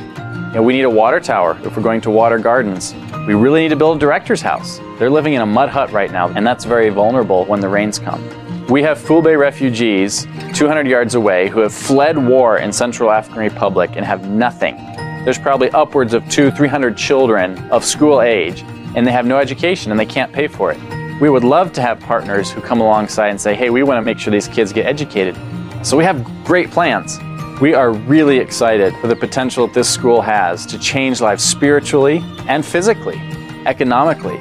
You 0.49 0.57
know, 0.57 0.63
we 0.63 0.75
need 0.75 0.83
a 0.83 0.91
water 0.91 1.19
tower 1.19 1.59
if 1.65 1.75
we're 1.75 1.83
going 1.83 2.03
to 2.03 2.11
water 2.11 2.39
gardens. 2.39 2.93
We 3.27 3.33
really 3.33 3.63
need 3.63 3.71
to 3.71 3.77
build 3.77 3.97
a 3.97 4.01
director's 4.01 4.43
house. 4.43 4.81
They're 4.99 5.09
living 5.09 5.33
in 5.33 5.41
a 5.41 5.47
mud 5.47 5.71
hut 5.71 5.91
right 5.93 6.13
now, 6.13 6.29
and 6.29 6.47
that's 6.47 6.67
very 6.67 6.91
vulnerable 6.91 7.47
when 7.47 7.61
the 7.61 7.69
rains 7.71 7.99
come. 7.99 8.23
We 8.67 8.83
have 8.83 8.99
Fulbe 8.99 9.39
refugees 9.39 10.27
200 10.53 10.87
yards 10.87 11.15
away 11.15 11.49
who 11.49 11.61
have 11.61 11.73
fled 11.73 12.19
war 12.19 12.59
in 12.59 12.71
Central 12.71 13.11
African 13.11 13.41
Republic 13.41 13.93
and 13.95 14.05
have 14.05 14.29
nothing. 14.29 14.77
There's 15.25 15.39
probably 15.39 15.71
upwards 15.71 16.13
of 16.13 16.29
two, 16.29 16.51
300 16.51 16.99
children 16.99 17.59
of 17.71 17.83
school 17.83 18.21
age 18.21 18.63
and 18.95 19.07
they 19.07 19.13
have 19.13 19.27
no 19.27 19.39
education 19.39 19.91
and 19.91 20.01
they 20.01 20.07
can't 20.07 20.33
pay 20.33 20.49
for 20.49 20.73
it. 20.73 20.79
We 21.21 21.29
would 21.29 21.45
love 21.45 21.73
to 21.75 21.83
have 21.83 22.01
partners 22.01 22.51
who 22.51 22.61
come 22.61 22.81
alongside 22.81 23.29
and 23.29 23.41
say, 23.41 23.55
hey, 23.55 23.71
we 23.71 23.83
want 23.83 23.99
to 23.99 24.03
make 24.03 24.19
sure 24.19 24.31
these 24.31 24.49
kids 24.49 24.73
get 24.73 24.87
educated. 24.87 25.37
So 25.83 25.97
we 25.97 26.05
have 26.05 26.25
great 26.45 26.71
plans. 26.71 27.19
We 27.61 27.75
are 27.75 27.93
really 27.93 28.39
excited 28.39 28.95
for 28.97 29.07
the 29.07 29.17
potential 29.17 29.67
that 29.67 29.75
this 29.75 29.89
school 29.89 30.23
has 30.23 30.65
to 30.67 30.79
change 30.79 31.21
lives 31.21 31.45
spiritually 31.45 32.23
and 32.49 32.65
physically, 32.65 33.19
economically, 33.67 34.41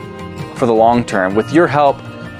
for 0.56 0.66
the 0.66 0.74
long 0.74 1.04
term. 1.04 1.36
With 1.36 1.52
your 1.52 1.68
help, 1.68 1.98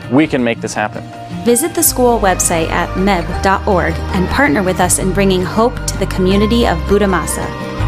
we 0.10 0.26
can 0.26 0.42
make 0.42 0.62
this 0.62 0.74
happen. 0.74 1.04
Visit 1.44 1.76
the 1.76 1.84
school 1.84 2.20
website 2.20 2.70
at 2.70 2.90
meb.org 2.98 3.94
and 3.94 4.28
partner 4.30 4.64
with 4.64 4.80
us 4.80 5.00
in 5.00 5.12
bringing 5.12 5.44
hope 5.44 5.76
to 5.86 5.98
the 5.98 6.08
community 6.08 6.66
of 6.66 6.78
Budamasa. 6.90 7.79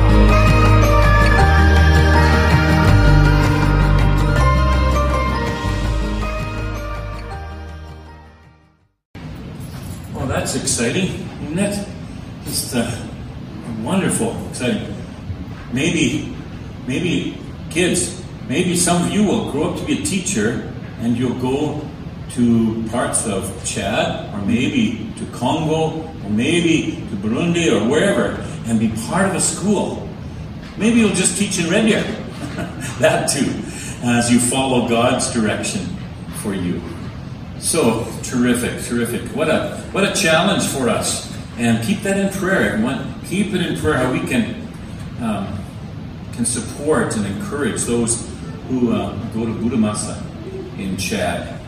Exciting, 10.82 11.28
isn't 11.44 11.60
it? 11.60 11.88
Just 12.46 12.76
uh, 12.76 13.08
wonderful, 13.84 14.36
exciting. 14.50 14.96
Maybe, 15.72 16.36
maybe 16.88 17.38
kids, 17.70 18.24
maybe 18.50 18.76
some 18.76 19.06
of 19.06 19.12
you 19.12 19.24
will 19.24 19.52
grow 19.52 19.70
up 19.70 19.80
to 19.80 19.86
be 19.86 20.02
a 20.02 20.04
teacher 20.04 20.74
and 21.02 21.16
you'll 21.16 21.38
go 21.38 21.88
to 22.32 22.84
parts 22.90 23.28
of 23.28 23.64
Chad 23.64 24.34
or 24.34 24.44
maybe 24.44 25.14
to 25.18 25.26
Congo 25.38 26.02
or 26.02 26.30
maybe 26.32 26.96
to 27.12 27.16
Burundi 27.18 27.72
or 27.72 27.88
wherever 27.88 28.44
and 28.66 28.80
be 28.80 28.92
part 29.08 29.30
of 29.30 29.36
a 29.36 29.42
school. 29.42 30.10
Maybe 30.78 31.02
you'll 31.02 31.14
just 31.14 31.38
teach 31.38 31.60
in 31.60 31.70
Red 31.70 31.86
Deer. 31.86 32.02
that 32.98 33.30
too, 33.30 33.54
as 34.04 34.32
you 34.32 34.40
follow 34.40 34.90
God's 34.90 35.32
direction 35.32 35.86
for 36.42 36.56
you. 36.56 36.82
So 37.62 38.06
terrific, 38.24 38.84
terrific. 38.84 39.22
What 39.36 39.50
a 39.50 39.78
what 39.92 40.04
a 40.04 40.14
challenge 40.20 40.66
for 40.66 40.90
us. 40.90 41.32
And 41.58 41.84
keep 41.86 42.02
that 42.02 42.18
in 42.18 42.30
prayer. 42.34 42.78
Keep 43.28 43.54
it 43.54 43.66
in 43.66 43.80
prayer 43.80 43.98
how 43.98 44.12
we 44.12 44.20
can 44.28 44.68
um, 45.22 45.60
can 46.34 46.46
support 46.46 47.16
and 47.16 47.26
encourage 47.26 47.84
those 47.84 48.28
who 48.68 48.92
uh, 48.92 49.16
go 49.34 49.46
to 49.46 49.52
Budamasa 49.54 50.22
in 50.80 50.98
Chad. 50.98 51.60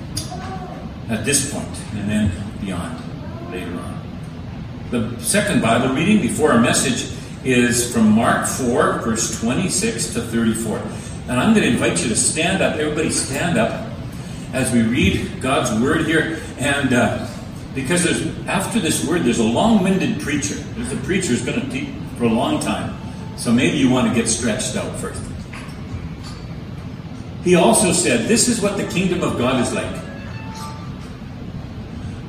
at 1.10 1.26
this 1.26 1.52
point 1.52 1.68
and 1.94 2.10
then 2.10 2.32
beyond 2.60 2.98
later 3.52 3.72
on. 3.72 4.02
The 4.90 5.20
second 5.20 5.62
Bible 5.62 5.94
reading 5.94 6.22
before 6.22 6.52
our 6.52 6.60
message 6.60 7.12
is 7.44 7.92
from 7.94 8.10
Mark 8.10 8.48
4, 8.48 9.00
verse 9.00 9.40
26 9.42 10.14
to 10.14 10.22
34. 10.22 10.78
And 11.28 11.40
I'm 11.40 11.54
going 11.54 11.66
to 11.66 11.72
invite 11.72 12.02
you 12.02 12.10
to 12.10 12.16
stand 12.16 12.62
up. 12.64 12.78
Everybody 12.78 13.12
stand 13.12 13.58
up 13.58 13.83
as 14.54 14.72
we 14.72 14.84
read 14.84 15.42
God's 15.42 15.82
word 15.82 16.06
here. 16.06 16.40
And 16.60 16.94
uh, 16.94 17.28
because 17.76 18.06
after 18.48 18.80
this 18.80 19.06
word, 19.06 19.24
there's 19.24 19.40
a 19.40 19.44
long 19.44 19.84
winded 19.84 20.22
preacher. 20.22 20.56
There's 20.56 20.92
a 20.92 20.98
preacher 20.98 21.30
who's 21.30 21.44
going 21.44 21.60
to 21.60 21.70
teach 21.70 21.90
for 22.18 22.26
a 22.26 22.30
long 22.30 22.62
time. 22.62 22.98
So 23.36 23.52
maybe 23.52 23.78
you 23.78 23.90
want 23.90 24.08
to 24.08 24.16
get 24.16 24.30
stretched 24.30 24.76
out 24.76 24.96
first. 25.00 25.22
He 27.44 27.56
also 27.56 27.92
said, 27.92 28.28
This 28.28 28.48
is 28.48 28.62
what 28.62 28.78
the 28.78 28.88
kingdom 28.88 29.22
of 29.22 29.38
God 29.38 29.60
is 29.60 29.74
like. 29.74 30.04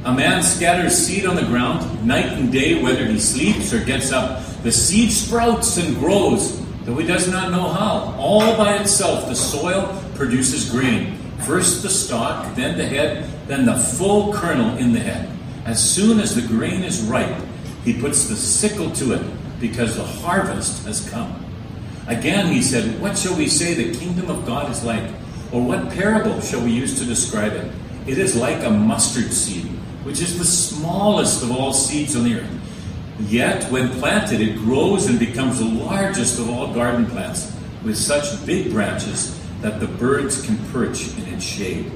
A 0.07 0.13
man 0.13 0.43
scatters 0.43 0.95
seed 0.95 1.25
on 1.25 1.37
the 1.37 1.45
ground 1.45 2.07
night 2.07 2.27
and 2.27 2.53
day, 2.53 2.83
whether 2.83 3.07
he 3.07 3.19
sleeps 3.19 3.73
or 3.73 3.83
gets 3.85 4.13
up. 4.13 4.45
The 4.63 4.73
seed 4.73 5.13
sprouts 5.13 5.77
and 5.77 5.97
grows, 5.97 6.61
though 6.85 6.97
he 6.97 7.07
does 7.07 7.31
not 7.31 7.51
know 7.51 7.69
how. 7.69 8.15
All 8.19 8.57
by 8.57 8.77
itself, 8.79 9.29
the 9.29 9.35
soil 9.35 10.03
produces 10.15 10.71
grain. 10.71 11.19
First 11.41 11.83
the 11.83 11.91
stalk, 11.91 12.55
then 12.55 12.79
the 12.79 12.87
head, 12.87 13.31
then 13.47 13.67
the 13.67 13.77
full 13.77 14.33
kernel 14.33 14.79
in 14.79 14.93
the 14.93 15.01
head. 15.01 15.29
As 15.67 15.83
soon 15.83 16.21
as 16.21 16.35
the 16.35 16.47
grain 16.47 16.83
is 16.83 17.03
ripe, 17.03 17.37
he 17.85 18.01
puts 18.01 18.29
the 18.29 18.37
sickle 18.37 18.91
to 18.93 19.13
it, 19.15 19.61
because 19.61 19.97
the 19.97 20.05
harvest 20.05 20.85
has 20.87 21.09
come. 21.11 21.45
Again, 22.07 22.53
he 22.53 22.63
said, 22.63 23.01
What 23.01 23.19
shall 23.19 23.37
we 23.37 23.47
say 23.47 23.75
the 23.75 23.99
kingdom 23.99 24.31
of 24.31 24.47
God 24.47 24.71
is 24.71 24.85
like? 24.85 25.11
Or 25.53 25.63
what 25.63 25.91
parable 25.91 26.41
shall 26.41 26.63
we 26.63 26.71
use 26.71 26.99
to 26.99 27.05
describe 27.05 27.53
it? 27.53 27.71
It 28.07 28.19
is 28.19 28.37
like 28.37 28.63
a 28.65 28.71
mustard 28.71 29.33
seed, 29.33 29.67
which 30.03 30.21
is 30.21 30.39
the 30.39 30.45
smallest 30.45 31.43
of 31.43 31.51
all 31.51 31.73
seeds 31.73 32.17
on 32.17 32.25
the 32.25 32.41
earth. 32.41 32.51
Yet, 33.21 33.71
when 33.71 33.91
planted, 33.91 34.41
it 34.41 34.57
grows 34.57 35.07
and 35.07 35.19
becomes 35.19 35.59
the 35.59 35.65
largest 35.65 36.39
of 36.39 36.51
all 36.51 36.73
garden 36.75 37.07
plants, 37.07 37.55
with 37.85 37.97
such 37.97 38.45
big 38.45 38.71
branches 38.71 39.44
that 39.65 39.81
the 39.81 39.87
birds 39.87 40.45
can 40.45 40.59
perch 40.73 41.17
in 41.17 41.25
its 41.33 41.43
shade. 41.43 41.91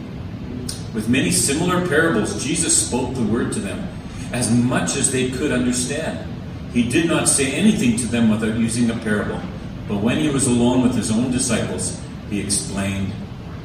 With 0.94 1.06
many 1.06 1.30
similar 1.30 1.86
parables, 1.86 2.42
Jesus 2.42 2.74
spoke 2.74 3.14
the 3.14 3.22
word 3.22 3.52
to 3.52 3.60
them, 3.60 3.86
as 4.32 4.50
much 4.50 4.96
as 4.96 5.12
they 5.12 5.30
could 5.30 5.52
understand. 5.52 6.26
He 6.72 6.88
did 6.88 7.06
not 7.06 7.28
say 7.28 7.52
anything 7.52 7.98
to 7.98 8.06
them 8.06 8.30
without 8.30 8.56
using 8.58 8.88
a 8.88 8.96
parable, 8.96 9.38
but 9.86 9.98
when 9.98 10.16
he 10.16 10.30
was 10.30 10.46
alone 10.46 10.80
with 10.80 10.94
his 10.94 11.10
own 11.10 11.30
disciples, 11.30 12.00
he 12.30 12.40
explained 12.40 13.12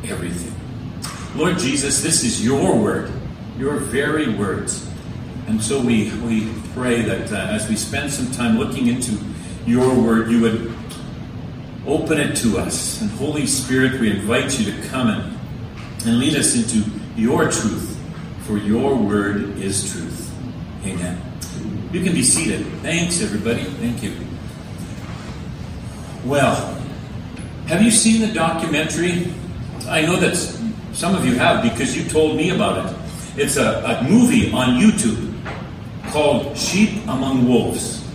everything. 0.04 0.54
Lord 1.40 1.58
Jesus, 1.58 2.04
this 2.04 2.26
is 2.26 2.44
your 2.44 2.76
word, 2.78 3.10
your 3.58 3.78
very 3.78 4.36
words. 4.36 4.86
And 5.48 5.64
so 5.64 5.80
we, 5.80 6.12
we 6.28 6.52
pray 6.74 7.04
that 7.04 7.32
uh, 7.32 7.38
as 7.38 7.70
we 7.70 7.78
spend 7.78 8.12
some 8.12 8.30
time 8.32 8.60
looking 8.60 8.88
into 8.88 9.18
your 9.66 9.98
word, 9.98 10.30
you 10.30 10.42
would 10.42 10.73
open 11.86 12.20
it 12.20 12.36
to 12.38 12.58
us. 12.58 13.02
And 13.02 13.10
Holy 13.12 13.46
Spirit, 13.46 14.00
we 14.00 14.12
invite 14.12 14.60
you 14.60 14.72
to 14.72 14.88
come 14.88 15.10
and, 15.10 15.40
and 16.06 16.20
lead 16.20 16.36
us 16.36 16.56
into 16.56 16.90
your 17.16 17.44
truth, 17.44 18.00
for 18.42 18.58
your 18.58 18.96
word 18.96 19.58
is 19.58 19.92
truth. 19.92 20.34
Amen. 20.86 21.22
You 21.92 22.04
can 22.04 22.14
be 22.14 22.24
seated. 22.24 22.66
Thanks, 22.82 23.22
everybody. 23.22 23.64
Thank 23.64 24.02
you. 24.04 24.16
Well, 26.26 26.82
have 27.68 27.82
you 27.82 27.92
seen 27.92 28.22
the 28.22 28.34
documentary? 28.34 29.34
I 29.88 30.02
know 30.02 30.16
that 30.18 30.36
some 30.94 31.16
of 31.16 31.26
you 31.26 31.36
have 31.36 31.64
because 31.64 31.96
you 31.96 32.10
told 32.10 32.38
me 32.38 32.50
about 32.52 32.90
it. 32.90 32.98
It's 33.36 33.58
a, 33.58 33.84
a 33.84 34.04
movie 34.10 34.52
on 34.52 34.80
YouTube 34.80 35.34
called 36.12 36.58
Sheep 36.58 37.04
Among 37.08 37.48
Wolves. 37.48 38.08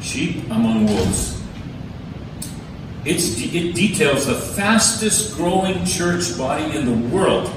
Sheep 0.00 0.44
Among 0.50 0.86
Wolves. 0.86 1.37
It's, 3.08 3.40
it 3.40 3.74
details 3.74 4.26
the 4.26 4.34
fastest 4.34 5.34
growing 5.34 5.82
church 5.86 6.36
body 6.36 6.76
in 6.76 6.84
the 6.84 7.08
world. 7.08 7.48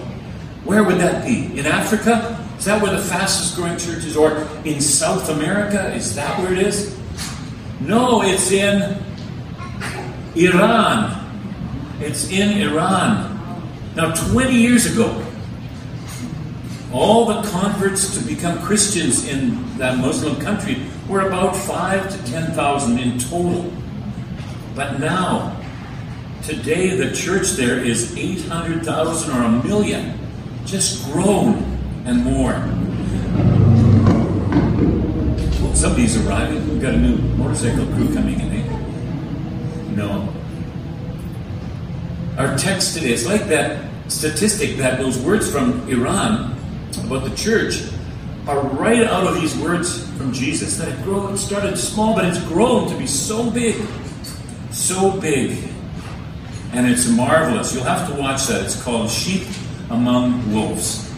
Where 0.64 0.82
would 0.82 0.98
that 1.00 1.26
be? 1.26 1.60
In 1.60 1.66
Africa? 1.66 2.38
Is 2.58 2.64
that 2.66 2.82
where 2.82 2.92
the 2.96 3.04
fastest 3.04 3.58
growing 3.58 3.78
church 3.78 4.06
is? 4.06 4.16
Or 4.16 4.48
in 4.64 4.80
South 4.80 5.30
America? 5.30 5.94
Is 5.94 6.16
that 6.16 6.40
where 6.40 6.54
it 6.54 6.60
is? 6.60 6.98
No, 7.82 8.22
it's 8.22 8.50
in 8.52 9.04
Iran. 10.36 11.18
It's 12.00 12.32
in 12.32 12.62
Iran. 12.62 13.38
Now, 13.98 14.14
20 14.14 14.56
years 14.56 14.86
ago, 14.86 15.26
all 16.94 17.26
the 17.26 17.42
converts 17.50 18.18
to 18.18 18.24
become 18.26 18.62
Christians 18.62 19.28
in 19.28 19.78
that 19.78 19.98
Muslim 19.98 20.40
country 20.40 20.82
were 21.10 21.28
about 21.28 21.58
five 21.58 22.10
to 22.10 22.32
10,000 22.32 23.00
in 23.00 23.20
total. 23.20 23.70
But 24.76 25.00
now, 25.00 25.60
today, 26.44 26.96
the 26.96 27.14
church 27.14 27.52
there 27.52 27.84
is 27.84 28.16
800,000 28.16 29.36
or 29.36 29.44
a 29.44 29.64
million, 29.64 30.18
just 30.66 31.04
grown 31.12 31.56
and 32.06 32.24
more. 32.24 32.54
Well, 35.62 35.76
somebody's 35.76 36.26
arriving. 36.26 36.68
We've 36.70 36.82
got 36.82 36.94
a 36.94 36.98
new 36.98 37.18
motorcycle 37.38 37.86
crew 37.88 38.14
coming 38.14 38.40
in, 38.40 38.52
eh? 38.52 39.96
No. 39.96 40.34
Our 42.38 42.58
text 42.58 42.96
today 42.96 43.12
is 43.12 43.28
like 43.28 43.48
that 43.48 43.86
statistic 44.08 44.78
that 44.78 45.00
those 45.00 45.18
words 45.20 45.52
from 45.52 45.88
Iran 45.90 46.56
about 47.04 47.30
the 47.30 47.36
church 47.36 47.84
are 48.48 48.62
right 48.62 49.04
out 49.04 49.28
of 49.28 49.36
these 49.36 49.56
words 49.58 50.08
from 50.18 50.32
Jesus. 50.32 50.78
That 50.78 50.88
it, 50.88 51.04
grew, 51.04 51.28
it 51.28 51.38
started 51.38 51.78
small, 51.78 52.16
but 52.16 52.26
it's 52.26 52.42
grown 52.46 52.90
to 52.90 52.98
be 52.98 53.06
so 53.06 53.50
big. 53.52 53.76
So 54.72 55.20
big. 55.20 55.58
And 56.74 56.88
it's 56.88 57.08
marvelous. 57.10 57.74
You'll 57.74 57.84
have 57.84 58.08
to 58.10 58.16
watch 58.20 58.48
that. 58.48 58.64
It's 58.64 58.82
called 58.82 59.10
Sheep 59.10 59.46
Among 59.90 60.54
Wolves. 60.54 61.14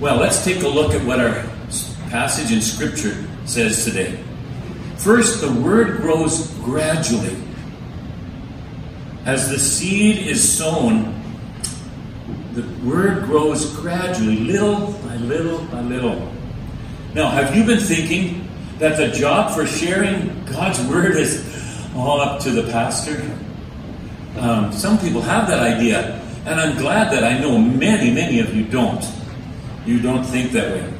Well, 0.00 0.16
let's 0.16 0.44
take 0.44 0.62
a 0.62 0.68
look 0.68 0.92
at 0.92 1.04
what 1.06 1.20
our 1.20 1.44
passage 2.08 2.50
in 2.50 2.60
Scripture 2.60 3.24
says 3.44 3.84
today. 3.84 4.18
First, 4.96 5.40
the 5.40 5.52
word 5.52 5.98
grows 5.98 6.50
gradually. 6.58 7.36
As 9.24 9.48
the 9.48 9.58
seed 9.58 10.26
is 10.26 10.58
sown, 10.58 11.14
the 12.54 12.62
word 12.84 13.24
grows 13.24 13.76
gradually, 13.76 14.38
little 14.38 14.92
by 14.92 15.16
little 15.16 15.64
by 15.66 15.82
little. 15.82 16.32
Now, 17.14 17.30
have 17.30 17.54
you 17.54 17.64
been 17.64 17.78
thinking 17.78 18.48
that 18.78 18.96
the 18.96 19.08
job 19.08 19.54
for 19.54 19.66
sharing 19.66 20.44
God's 20.46 20.80
word 20.86 21.16
is 21.16 21.49
all 21.94 22.20
up 22.20 22.40
to 22.42 22.50
the 22.50 22.70
pastor? 22.70 23.22
Um, 24.38 24.72
some 24.72 24.98
people 24.98 25.20
have 25.22 25.48
that 25.48 25.60
idea, 25.60 26.20
and 26.46 26.60
I'm 26.60 26.78
glad 26.78 27.12
that 27.12 27.24
I 27.24 27.38
know 27.38 27.58
many, 27.58 28.12
many 28.12 28.40
of 28.40 28.54
you 28.54 28.64
don't. 28.64 29.04
You 29.84 30.00
don't 30.00 30.24
think 30.24 30.52
that 30.52 30.72
way. 30.72 30.92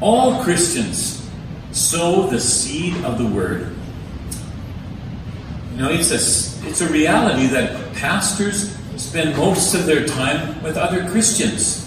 All 0.00 0.42
Christians 0.42 1.30
sow 1.72 2.26
the 2.26 2.40
seed 2.40 2.96
of 3.04 3.18
the 3.18 3.26
word. 3.26 3.74
You 5.72 5.82
know, 5.82 5.90
it's 5.90 6.10
a, 6.10 6.68
it's 6.68 6.80
a 6.80 6.88
reality 6.88 7.46
that 7.48 7.94
pastors 7.94 8.76
spend 8.96 9.36
most 9.36 9.74
of 9.74 9.86
their 9.86 10.06
time 10.06 10.62
with 10.62 10.76
other 10.76 11.08
Christians. 11.10 11.86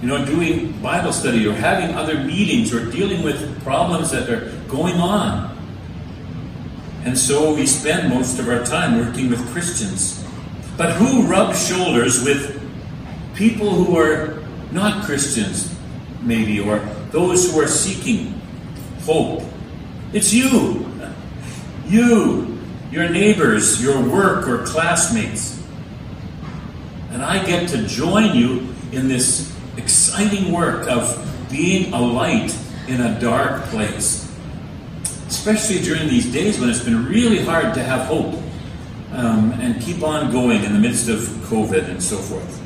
You 0.00 0.08
know, 0.08 0.24
doing 0.24 0.72
Bible 0.80 1.12
study 1.12 1.46
or 1.46 1.52
having 1.52 1.94
other 1.94 2.24
meetings 2.24 2.74
or 2.74 2.90
dealing 2.90 3.22
with 3.22 3.62
problems 3.62 4.10
that 4.12 4.30
are 4.30 4.50
going 4.66 4.96
on. 4.96 5.49
And 7.04 7.16
so 7.16 7.54
we 7.54 7.66
spend 7.66 8.10
most 8.10 8.38
of 8.38 8.48
our 8.48 8.64
time 8.64 8.98
working 8.98 9.30
with 9.30 9.40
Christians. 9.52 10.24
But 10.76 10.92
who 10.94 11.26
rubs 11.26 11.66
shoulders 11.66 12.24
with 12.24 12.60
people 13.34 13.70
who 13.70 13.96
are 13.98 14.42
not 14.70 15.04
Christians, 15.04 15.74
maybe, 16.22 16.60
or 16.60 16.78
those 17.10 17.50
who 17.50 17.60
are 17.60 17.66
seeking 17.66 18.40
hope? 19.02 19.42
It's 20.12 20.32
you. 20.32 20.86
You, 21.86 22.58
your 22.90 23.08
neighbors, 23.08 23.82
your 23.82 24.00
work 24.02 24.46
or 24.46 24.64
classmates. 24.64 25.62
And 27.10 27.22
I 27.22 27.44
get 27.44 27.68
to 27.70 27.86
join 27.86 28.36
you 28.36 28.74
in 28.92 29.08
this 29.08 29.52
exciting 29.76 30.52
work 30.52 30.88
of 30.88 31.48
being 31.50 31.92
a 31.92 32.00
light 32.00 32.56
in 32.86 33.00
a 33.00 33.20
dark 33.20 33.64
place. 33.64 34.19
Especially 35.40 35.80
during 35.80 36.06
these 36.06 36.30
days 36.30 36.60
when 36.60 36.68
it's 36.68 36.84
been 36.84 37.06
really 37.06 37.42
hard 37.42 37.72
to 37.72 37.82
have 37.82 38.06
hope 38.08 38.34
um, 39.12 39.52
and 39.52 39.80
keep 39.80 40.02
on 40.02 40.30
going 40.30 40.62
in 40.64 40.74
the 40.74 40.78
midst 40.78 41.08
of 41.08 41.20
COVID 41.48 41.88
and 41.88 42.02
so 42.02 42.18
forth. 42.18 42.62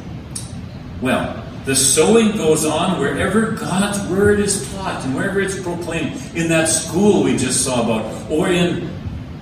Well, 1.01 1.41
the 1.67 1.77
sowing 1.77 2.37
goes 2.37 2.65
on 2.65 2.99
wherever 2.99 3.53
God's 3.53 4.05
word 4.11 4.41
is 4.41 4.69
taught 4.73 5.05
and 5.05 5.15
wherever 5.15 5.41
it's 5.41 5.57
proclaimed. 5.63 6.21
In 6.35 6.49
that 6.49 6.65
school 6.65 7.23
we 7.23 7.37
just 7.37 7.65
saw 7.65 7.85
about, 7.85 8.29
or 8.29 8.49
in 8.49 8.91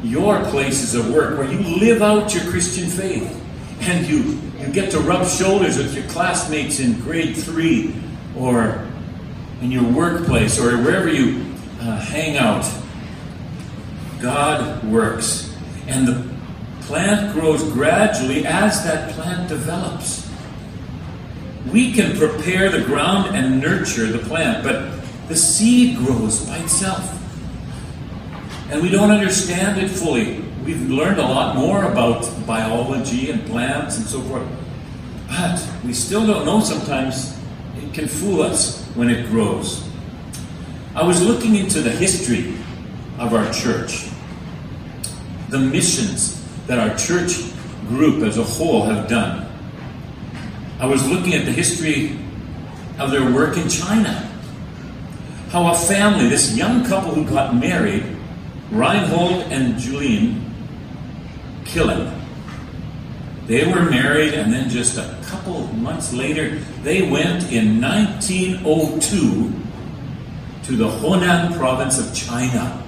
your 0.02 0.38
places 0.50 0.94
of 0.94 1.10
work 1.10 1.38
where 1.38 1.50
you 1.50 1.60
live 1.78 2.02
out 2.02 2.34
your 2.34 2.44
Christian 2.50 2.86
faith 2.86 3.42
and 3.80 4.06
you, 4.06 4.38
you 4.58 4.70
get 4.74 4.90
to 4.90 5.00
rub 5.00 5.26
shoulders 5.26 5.78
with 5.78 5.96
your 5.96 6.06
classmates 6.08 6.80
in 6.80 7.00
grade 7.00 7.34
three 7.34 7.94
or 8.36 8.86
in 9.62 9.70
your 9.70 9.90
workplace 9.90 10.60
or 10.60 10.76
wherever 10.76 11.08
you 11.08 11.46
uh, 11.80 11.98
hang 11.98 12.36
out. 12.36 12.70
God 14.22 14.82
works. 14.84 15.54
And 15.88 16.06
the 16.06 16.32
plant 16.82 17.32
grows 17.32 17.62
gradually 17.72 18.46
as 18.46 18.84
that 18.84 19.12
plant 19.14 19.48
develops. 19.48 20.30
We 21.70 21.92
can 21.92 22.16
prepare 22.16 22.70
the 22.70 22.82
ground 22.82 23.34
and 23.36 23.60
nurture 23.60 24.06
the 24.06 24.18
plant, 24.18 24.64
but 24.64 24.90
the 25.28 25.36
seed 25.36 25.98
grows 25.98 26.46
by 26.46 26.58
itself. 26.58 27.18
And 28.70 28.82
we 28.82 28.88
don't 28.88 29.10
understand 29.10 29.78
it 29.78 29.88
fully. 29.88 30.40
We've 30.64 30.88
learned 30.88 31.18
a 31.18 31.26
lot 31.26 31.56
more 31.56 31.84
about 31.84 32.28
biology 32.46 33.30
and 33.30 33.44
plants 33.46 33.98
and 33.98 34.06
so 34.06 34.20
forth. 34.22 34.48
But 35.28 35.66
we 35.84 35.92
still 35.92 36.26
don't 36.26 36.44
know 36.44 36.60
sometimes. 36.60 37.38
It 37.76 37.92
can 37.92 38.06
fool 38.06 38.42
us 38.42 38.84
when 38.94 39.10
it 39.10 39.26
grows. 39.28 39.88
I 40.94 41.02
was 41.04 41.22
looking 41.22 41.56
into 41.56 41.80
the 41.80 41.90
history 41.90 42.54
of 43.18 43.34
our 43.34 43.50
church, 43.52 44.08
the 45.52 45.58
missions 45.58 46.42
that 46.66 46.78
our 46.78 46.96
church 46.96 47.42
group 47.86 48.22
as 48.24 48.38
a 48.38 48.42
whole 48.42 48.84
have 48.84 49.06
done. 49.06 49.46
I 50.80 50.86
was 50.86 51.06
looking 51.06 51.34
at 51.34 51.44
the 51.44 51.52
history 51.52 52.18
of 52.98 53.10
their 53.10 53.30
work 53.30 53.58
in 53.58 53.68
China. 53.68 54.30
How 55.50 55.70
a 55.70 55.74
family, 55.76 56.28
this 56.28 56.56
young 56.56 56.86
couple 56.86 57.14
who 57.14 57.26
got 57.28 57.54
married, 57.54 58.02
Reinhold 58.70 59.52
and 59.52 59.78
Julien 59.78 60.54
Killen, 61.64 62.18
they 63.46 63.70
were 63.70 63.82
married, 63.82 64.32
and 64.32 64.50
then 64.50 64.70
just 64.70 64.96
a 64.96 65.18
couple 65.26 65.66
months 65.74 66.14
later, 66.14 66.56
they 66.82 67.02
went 67.10 67.52
in 67.52 67.78
1902 67.78 69.52
to 70.62 70.76
the 70.76 70.88
Hunan 70.88 71.58
province 71.58 71.98
of 71.98 72.14
China. 72.14 72.81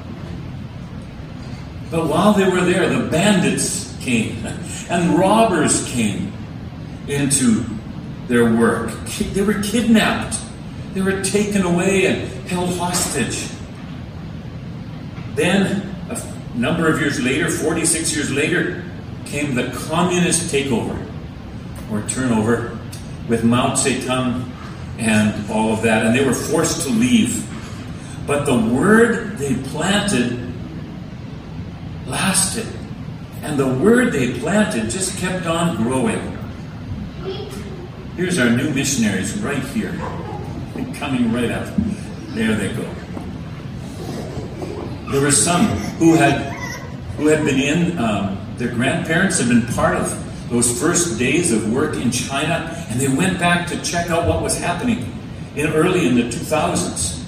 But 1.94 2.09
while 2.09 2.33
they 2.33 2.50
were 2.50 2.62
there, 2.62 2.88
the 2.88 3.09
bandits 3.09 3.96
came 4.00 4.44
and 4.90 5.16
robbers 5.16 5.88
came 5.92 6.33
into 7.07 7.64
their 8.26 8.52
work. 8.52 8.90
They 9.33 9.42
were 9.42 9.62
kidnapped, 9.62 10.37
they 10.92 11.02
were 11.02 11.22
taken 11.22 11.62
away 11.62 12.07
and 12.07 12.48
held 12.48 12.76
hostage. 12.78 13.48
Then, 15.37 15.94
a 16.11 16.59
number 16.59 16.88
of 16.88 17.00
years 17.00 17.22
later, 17.22 17.48
46 17.48 18.16
years 18.16 18.33
later, 18.33 18.83
came 19.24 19.54
the 19.54 19.70
communist 19.87 20.52
takeover 20.52 21.00
or 21.92 22.02
turnover 22.09 22.76
with 23.28 23.44
Mao 23.44 23.74
Zedong 23.74 24.50
and 24.98 25.48
all 25.48 25.72
of 25.72 25.83
that, 25.83 26.04
and 26.04 26.12
they 26.12 26.24
were 26.24 26.35
forced 26.35 26.88
to 26.88 26.92
leave. 26.92 27.48
But 28.26 28.46
the 28.46 28.59
word 28.59 29.38
they 29.38 29.54
planted 29.54 30.43
lasted. 32.14 32.66
And 33.42 33.59
the 33.59 33.66
word 33.66 34.12
they 34.12 34.38
planted 34.38 34.88
just 34.88 35.18
kept 35.18 35.46
on 35.46 35.77
growing. 35.83 36.38
Here's 38.16 38.38
our 38.38 38.48
new 38.48 38.72
missionaries 38.72 39.37
right 39.40 39.62
here, 39.74 39.92
coming 40.94 41.33
right 41.33 41.50
up. 41.50 41.66
There 42.29 42.55
they 42.55 42.72
go. 42.72 42.88
There 45.11 45.20
were 45.20 45.33
some 45.33 45.66
who 45.98 46.14
had 46.14 46.53
who 47.16 47.27
had 47.27 47.44
been 47.44 47.61
in. 47.61 47.98
Um, 47.98 48.38
their 48.59 48.72
grandparents 48.72 49.40
had 49.40 49.48
been 49.48 49.66
part 49.74 49.96
of 49.96 50.09
those 50.48 50.81
first 50.81 51.18
days 51.18 51.50
of 51.50 51.72
work 51.72 51.96
in 51.96 52.12
China, 52.12 52.72
and 52.88 53.00
they 53.00 53.09
went 53.09 53.40
back 53.40 53.66
to 53.68 53.83
check 53.83 54.11
out 54.11 54.29
what 54.29 54.40
was 54.40 54.57
happening 54.57 55.00
in 55.57 55.66
early 55.72 56.07
in 56.07 56.14
the 56.14 56.22
2000s. 56.22 57.24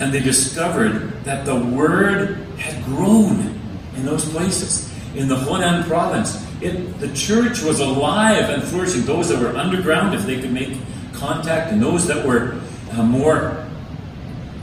And 0.00 0.12
they 0.12 0.20
discovered 0.20 1.24
that 1.24 1.44
the 1.44 1.56
word 1.56 2.47
had 2.58 2.84
grown 2.84 3.58
in 3.96 4.04
those 4.04 4.28
places. 4.28 4.92
In 5.14 5.28
the 5.28 5.36
Hunan 5.36 5.84
province, 5.86 6.44
it, 6.60 6.98
the 7.00 7.12
church 7.14 7.62
was 7.62 7.80
alive 7.80 8.50
and 8.50 8.62
flourishing. 8.62 9.04
Those 9.04 9.28
that 9.30 9.40
were 9.40 9.56
underground, 9.56 10.14
if 10.14 10.24
they 10.26 10.40
could 10.40 10.52
make 10.52 10.76
contact, 11.12 11.72
and 11.72 11.82
those 11.82 12.06
that 12.06 12.26
were 12.26 12.60
uh, 12.92 13.02
more 13.02 13.64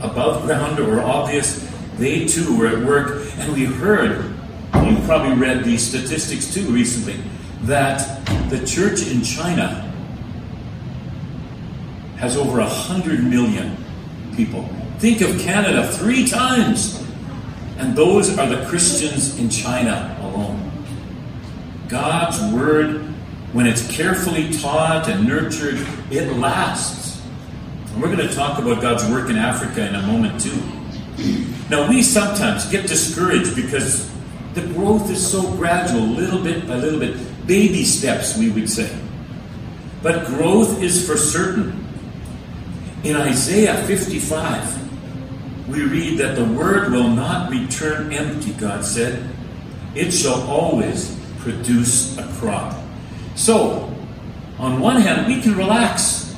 above 0.00 0.44
ground 0.44 0.78
or 0.78 1.00
obvious, 1.00 1.66
they 1.98 2.26
too 2.26 2.56
were 2.56 2.68
at 2.68 2.84
work. 2.84 3.26
And 3.38 3.52
we 3.52 3.64
heard, 3.64 4.34
you 4.84 4.96
probably 5.04 5.34
read 5.34 5.64
these 5.64 5.86
statistics 5.86 6.52
too 6.52 6.66
recently, 6.70 7.20
that 7.62 8.24
the 8.50 8.64
church 8.66 9.06
in 9.08 9.22
China 9.22 9.82
has 12.18 12.36
over 12.36 12.60
a 12.60 12.68
hundred 12.68 13.24
million 13.24 13.76
people. 14.34 14.68
Think 14.98 15.20
of 15.20 15.38
Canada 15.40 15.86
three 15.92 16.26
times. 16.26 17.05
And 17.78 17.94
those 17.94 18.36
are 18.38 18.48
the 18.48 18.64
Christians 18.66 19.38
in 19.38 19.50
China 19.50 20.16
alone. 20.22 20.70
God's 21.88 22.40
word, 22.54 23.02
when 23.52 23.66
it's 23.66 23.86
carefully 23.94 24.50
taught 24.52 25.08
and 25.08 25.26
nurtured, 25.26 25.86
it 26.10 26.32
lasts. 26.38 27.22
And 27.92 28.02
we're 28.02 28.14
going 28.14 28.26
to 28.26 28.34
talk 28.34 28.58
about 28.58 28.80
God's 28.82 29.08
work 29.10 29.30
in 29.30 29.36
Africa 29.36 29.86
in 29.86 29.94
a 29.94 30.02
moment, 30.02 30.40
too. 30.40 30.60
Now, 31.70 31.88
we 31.88 32.02
sometimes 32.02 32.70
get 32.70 32.86
discouraged 32.86 33.54
because 33.56 34.10
the 34.54 34.62
growth 34.62 35.10
is 35.10 35.24
so 35.24 35.42
gradual, 35.56 36.00
little 36.00 36.42
bit 36.42 36.66
by 36.66 36.76
little 36.76 37.00
bit. 37.00 37.16
Baby 37.46 37.84
steps, 37.84 38.36
we 38.38 38.50
would 38.50 38.70
say. 38.70 38.90
But 40.02 40.26
growth 40.26 40.82
is 40.82 41.06
for 41.06 41.16
certain. 41.16 41.84
In 43.04 43.16
Isaiah 43.16 43.82
55, 43.86 44.85
we 45.68 45.82
read 45.82 46.18
that 46.18 46.36
the 46.36 46.44
word 46.44 46.92
will 46.92 47.08
not 47.08 47.50
return 47.50 48.12
empty, 48.12 48.52
God 48.52 48.84
said. 48.84 49.28
It 49.94 50.10
shall 50.12 50.42
always 50.48 51.18
produce 51.38 52.16
a 52.18 52.26
crop. 52.34 52.76
So, 53.34 53.92
on 54.58 54.80
one 54.80 55.00
hand, 55.00 55.26
we 55.26 55.40
can 55.40 55.56
relax. 55.56 56.32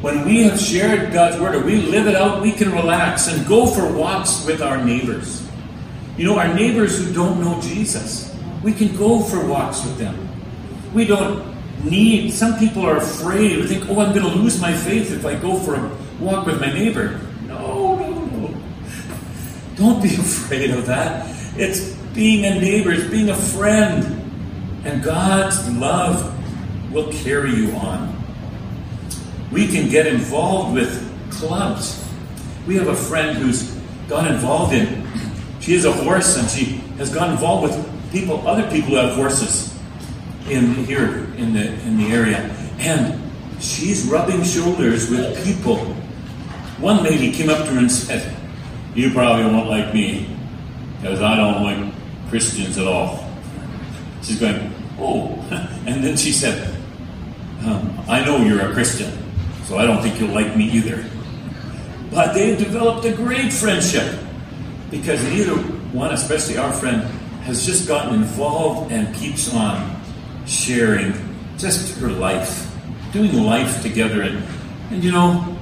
When 0.00 0.24
we 0.24 0.42
have 0.42 0.60
shared 0.60 1.12
God's 1.12 1.40
word 1.40 1.54
or 1.56 1.64
we 1.64 1.76
live 1.76 2.06
it 2.06 2.14
out, 2.14 2.42
we 2.42 2.52
can 2.52 2.70
relax 2.70 3.28
and 3.28 3.46
go 3.48 3.66
for 3.66 3.92
walks 3.92 4.44
with 4.46 4.62
our 4.62 4.82
neighbors. 4.82 5.46
You 6.16 6.26
know, 6.26 6.38
our 6.38 6.52
neighbors 6.54 6.98
who 6.98 7.12
don't 7.12 7.40
know 7.40 7.60
Jesus, 7.60 8.34
we 8.62 8.72
can 8.72 8.96
go 8.96 9.20
for 9.20 9.44
walks 9.44 9.84
with 9.84 9.98
them. 9.98 10.28
We 10.94 11.04
don't 11.04 11.56
need, 11.84 12.32
some 12.32 12.58
people 12.58 12.86
are 12.86 12.98
afraid 12.98 13.58
or 13.58 13.66
think, 13.66 13.88
oh, 13.88 14.00
I'm 14.00 14.14
going 14.14 14.24
to 14.24 14.38
lose 14.38 14.60
my 14.60 14.72
faith 14.72 15.12
if 15.12 15.26
I 15.26 15.34
go 15.34 15.58
for 15.58 15.74
a 15.74 15.98
walk 16.20 16.46
with 16.46 16.60
my 16.60 16.72
neighbor. 16.72 17.20
Don't 19.76 20.02
be 20.02 20.14
afraid 20.14 20.70
of 20.70 20.86
that. 20.86 21.26
It's 21.56 21.92
being 22.14 22.44
a 22.44 22.58
neighbor, 22.58 22.92
it's 22.92 23.10
being 23.10 23.30
a 23.30 23.36
friend. 23.36 24.22
And 24.84 25.02
God's 25.02 25.68
love 25.72 26.32
will 26.92 27.12
carry 27.12 27.52
you 27.54 27.72
on. 27.72 28.14
We 29.50 29.68
can 29.68 29.88
get 29.88 30.06
involved 30.06 30.74
with 30.74 31.02
clubs. 31.30 32.04
We 32.66 32.76
have 32.76 32.88
a 32.88 32.96
friend 32.96 33.36
who's 33.36 33.76
got 34.08 34.30
involved 34.30 34.74
in, 34.74 35.06
she 35.60 35.74
has 35.74 35.84
a 35.84 35.92
horse 35.92 36.36
and 36.36 36.48
she 36.48 36.76
has 36.98 37.12
got 37.12 37.30
involved 37.30 37.74
with 37.74 38.12
people, 38.12 38.46
other 38.46 38.70
people 38.70 38.90
who 38.90 38.96
have 38.96 39.16
horses 39.16 39.76
in 40.48 40.74
here 40.84 41.26
in 41.36 41.52
the 41.52 41.72
in 41.82 41.98
the 41.98 42.06
area. 42.12 42.38
And 42.78 43.20
she's 43.60 44.06
rubbing 44.06 44.44
shoulders 44.44 45.10
with 45.10 45.44
people. 45.44 45.78
One 46.78 47.02
lady 47.02 47.32
came 47.32 47.48
up 47.48 47.64
to 47.66 47.72
her 47.72 47.78
and 47.78 47.90
said, 47.90 48.36
You 48.96 49.12
probably 49.12 49.44
won't 49.44 49.68
like 49.68 49.94
me, 49.94 50.34
because 51.00 51.22
I 51.22 51.36
don't 51.36 51.62
like 51.62 51.92
Christians 52.30 52.78
at 52.78 52.88
all. 52.88 53.30
She's 54.22 54.40
going, 54.40 54.72
Oh. 54.98 55.32
And 55.86 56.02
then 56.02 56.16
she 56.16 56.32
said, 56.32 56.74
um, 57.64 58.00
I 58.08 58.24
know 58.24 58.38
you're 58.38 58.60
a 58.68 58.72
Christian, 58.72 59.12
so 59.66 59.78
I 59.78 59.86
don't 59.86 60.02
think 60.02 60.18
you'll 60.18 60.34
like 60.34 60.56
me 60.56 60.64
either. 60.70 61.04
But 62.10 62.34
they've 62.34 62.58
developed 62.58 63.04
a 63.04 63.12
great 63.12 63.52
friendship 63.52 64.18
because 64.90 65.22
neither 65.30 65.54
one, 65.92 66.12
especially 66.12 66.58
our 66.58 66.72
friend, 66.72 67.02
has 67.44 67.64
just 67.64 67.86
gotten 67.86 68.14
involved 68.14 68.90
and 68.90 69.14
keeps 69.14 69.54
on 69.54 70.02
sharing 70.44 71.14
just 71.56 71.96
her 71.98 72.08
life, 72.08 72.68
doing 73.12 73.44
life 73.44 73.80
together, 73.80 74.22
and, 74.22 74.42
and 74.90 75.04
you 75.04 75.12
know, 75.12 75.56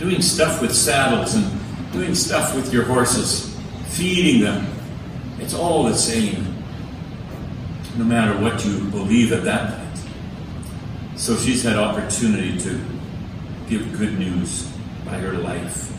doing 0.00 0.20
stuff 0.20 0.60
with 0.60 0.74
saddles 0.74 1.36
and 1.36 1.44
doing 1.94 2.14
stuff 2.14 2.54
with 2.54 2.72
your 2.72 2.84
horses, 2.84 3.56
feeding 3.86 4.42
them. 4.42 4.66
It's 5.38 5.54
all 5.54 5.84
the 5.84 5.94
same, 5.94 6.62
no 7.96 8.04
matter 8.04 8.38
what 8.42 8.64
you 8.64 8.80
believe 8.90 9.32
at 9.32 9.44
that 9.44 9.78
point. 9.78 11.18
So 11.18 11.36
she's 11.36 11.62
had 11.62 11.76
opportunity 11.76 12.58
to 12.58 12.80
give 13.68 13.96
good 13.96 14.18
news 14.18 14.70
by 15.06 15.18
her 15.18 15.32
life. 15.34 15.92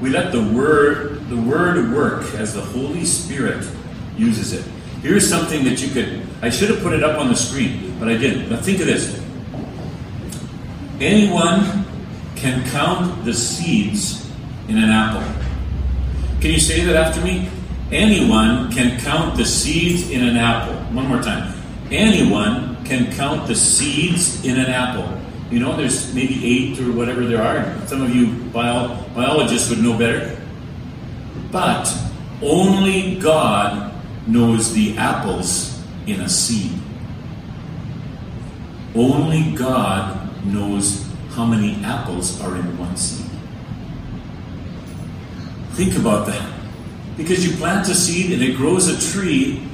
We 0.00 0.10
let 0.10 0.32
the 0.32 0.42
word 0.42 1.28
the 1.28 1.40
word 1.40 1.92
work 1.92 2.34
as 2.34 2.54
the 2.54 2.60
Holy 2.60 3.04
Spirit 3.04 3.66
uses 4.16 4.52
it. 4.52 4.64
Here's 5.00 5.28
something 5.28 5.64
that 5.64 5.80
you 5.80 5.88
could, 5.88 6.26
I 6.42 6.50
should 6.50 6.68
have 6.70 6.82
put 6.82 6.92
it 6.92 7.02
up 7.02 7.18
on 7.18 7.28
the 7.28 7.34
screen, 7.34 7.96
but 7.98 8.08
I 8.08 8.16
didn't. 8.16 8.50
Now 8.50 8.60
think 8.60 8.80
of 8.80 8.86
this. 8.86 9.18
Anyone 11.00 11.86
can 12.36 12.68
count 12.70 13.24
the 13.24 13.32
seeds 13.32 14.21
in 14.72 14.78
an 14.78 14.88
apple. 14.88 15.20
Can 16.40 16.50
you 16.50 16.58
say 16.58 16.80
that 16.84 16.96
after 16.96 17.20
me? 17.20 17.50
Anyone 17.90 18.72
can 18.72 18.98
count 19.00 19.36
the 19.36 19.44
seeds 19.44 20.08
in 20.08 20.26
an 20.26 20.38
apple. 20.38 20.74
One 20.96 21.06
more 21.08 21.20
time. 21.20 21.52
Anyone 21.90 22.82
can 22.86 23.12
count 23.12 23.46
the 23.46 23.54
seeds 23.54 24.42
in 24.46 24.58
an 24.58 24.70
apple. 24.70 25.20
You 25.50 25.60
know, 25.60 25.76
there's 25.76 26.14
maybe 26.14 26.40
eight 26.42 26.80
or 26.80 26.90
whatever 26.92 27.26
there 27.26 27.42
are. 27.42 27.86
Some 27.86 28.00
of 28.00 28.16
you 28.16 28.32
bio- 28.50 29.04
biologists 29.14 29.68
would 29.68 29.80
know 29.80 29.98
better. 29.98 30.40
But 31.50 31.92
only 32.40 33.16
God 33.16 33.92
knows 34.26 34.72
the 34.72 34.96
apples 34.96 35.84
in 36.06 36.20
a 36.22 36.28
seed. 36.30 36.72
Only 38.94 39.52
God 39.52 40.16
knows 40.46 41.06
how 41.32 41.44
many 41.44 41.76
apples 41.84 42.40
are 42.40 42.56
in 42.56 42.78
one 42.78 42.96
seed. 42.96 43.31
Think 45.74 45.96
about 45.96 46.26
that. 46.26 46.52
Because 47.16 47.46
you 47.46 47.56
plant 47.56 47.88
a 47.88 47.94
seed 47.94 48.32
and 48.32 48.42
it 48.42 48.56
grows 48.56 48.88
a 48.88 49.12
tree, 49.12 49.66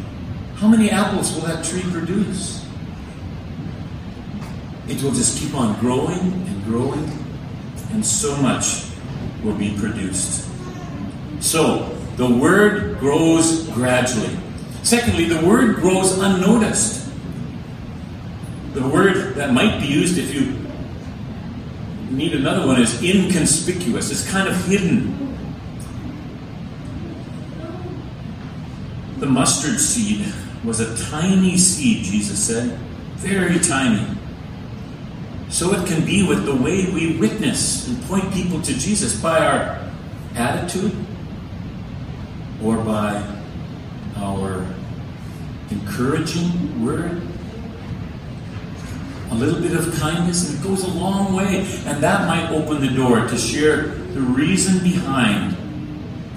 how 0.57 0.69
many 0.69 0.91
apples 0.91 1.35
will 1.35 1.43
that 1.43 1.65
tree 1.65 1.83
produce? 1.91 2.67
It 4.89 5.03
will 5.03 5.13
just 5.13 5.39
keep 5.39 5.55
on 5.55 5.79
growing 5.81 6.19
and 6.19 6.65
growing, 6.65 7.11
and 7.93 8.05
so 8.05 8.35
much 8.37 8.87
will 9.45 9.55
be 9.55 9.77
produced. 9.79 10.49
So, 11.41 11.95
the 12.17 12.29
word 12.29 12.99
grows 12.99 13.69
gradually. 13.69 14.37
Secondly, 14.83 15.27
the 15.27 15.47
word 15.47 15.77
grows 15.77 16.19
unnoticed. 16.19 17.11
The 18.75 18.89
word 18.89 19.35
that 19.35 19.53
might 19.53 19.81
be 19.81 19.87
used 19.87 20.19
if 20.19 20.35
you 20.35 20.57
need 22.11 22.35
another 22.35 22.67
one 22.67 22.81
is 22.81 23.03
inconspicuous. 23.03 24.11
It's 24.11 24.29
kind 24.31 24.49
of 24.49 24.57
hidden. 24.67 25.28
The 29.19 29.27
mustard 29.27 29.81
seed 29.81 30.33
was 30.65 30.81
a 30.81 31.11
tiny 31.11 31.57
seed, 31.57 32.05
Jesus 32.05 32.39
said, 32.39 32.79
very 33.17 33.59
tiny. 33.59 34.07
So 35.49 35.73
it 35.73 35.87
can 35.89 36.05
be 36.05 36.27
with 36.27 36.45
the 36.45 36.55
way 36.55 36.93
we 36.93 37.17
witness 37.17 37.89
and 37.89 38.01
point 38.05 38.33
people 38.33 38.61
to 38.63 38.75
Jesus 38.75 39.21
by 39.21 39.39
our 39.41 39.91
attitude 40.37 40.95
or 42.63 42.77
by 42.77 43.23
our 44.17 44.67
encouraging 45.71 46.85
word. 46.85 47.23
A 49.31 49.35
little 49.35 49.61
bit 49.61 49.73
of 49.73 49.95
kindness, 49.99 50.49
and 50.49 50.59
it 50.59 50.63
goes 50.63 50.85
a 50.85 50.91
long 50.91 51.35
way. 51.35 51.67
And 51.87 52.03
that 52.03 52.27
might 52.27 52.51
open 52.51 52.81
the 52.81 52.95
door 52.95 53.27
to 53.27 53.37
share 53.37 53.89
the 53.89 54.21
reason 54.21 54.83
behind 54.83 55.58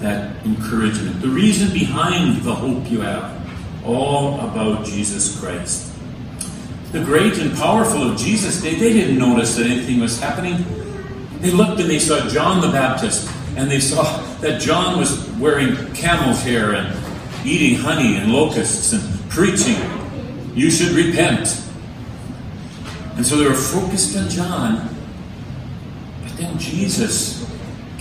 that 0.02 0.44
encouragement, 0.44 1.20
the 1.22 1.28
reason 1.28 1.72
behind 1.72 2.42
the 2.42 2.54
hope 2.54 2.90
you 2.90 3.00
have, 3.00 3.40
all 3.86 4.40
about 4.40 4.84
Jesus 4.84 5.40
Christ. 5.40 5.92
The 6.92 7.02
great 7.02 7.38
and 7.38 7.56
powerful 7.56 8.02
of 8.02 8.18
Jesus, 8.18 8.60
they, 8.60 8.74
they 8.74 8.92
didn't 8.92 9.18
notice 9.18 9.56
that 9.56 9.66
anything 9.66 10.00
was 10.00 10.20
happening. 10.20 10.64
They 11.40 11.50
looked 11.50 11.80
and 11.80 11.88
they 11.88 11.98
saw 11.98 12.28
John 12.28 12.60
the 12.60 12.70
Baptist, 12.70 13.30
and 13.56 13.70
they 13.70 13.80
saw 13.80 14.02
that 14.40 14.60
John 14.60 14.98
was 14.98 15.28
wearing 15.38 15.74
camel's 15.94 16.42
hair 16.42 16.74
and 16.74 16.96
eating 17.46 17.78
honey 17.78 18.16
and 18.16 18.32
locusts 18.32 18.92
and 18.92 19.30
preaching, 19.30 19.76
You 20.54 20.70
should 20.70 20.92
repent. 20.92 21.60
And 23.16 23.24
so 23.24 23.36
they 23.36 23.48
were 23.48 23.54
focused 23.54 24.16
on 24.16 24.28
John. 24.28 24.88
But 26.22 26.36
then 26.36 26.58
Jesus 26.58 27.41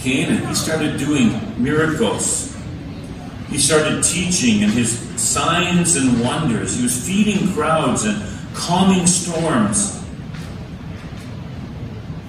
he 0.02 0.56
started 0.56 0.98
doing 0.98 1.64
miracles. 1.64 2.58
He 3.50 3.58
started 3.58 4.04
teaching 4.04 4.64
and 4.64 4.72
his 4.72 4.98
signs 5.22 5.96
and 5.96 6.22
wonders. 6.22 6.76
He 6.76 6.84
was 6.84 7.06
feeding 7.06 7.54
crowds 7.54 8.06
and 8.06 8.22
calming 8.56 9.06
storms. 9.06 10.02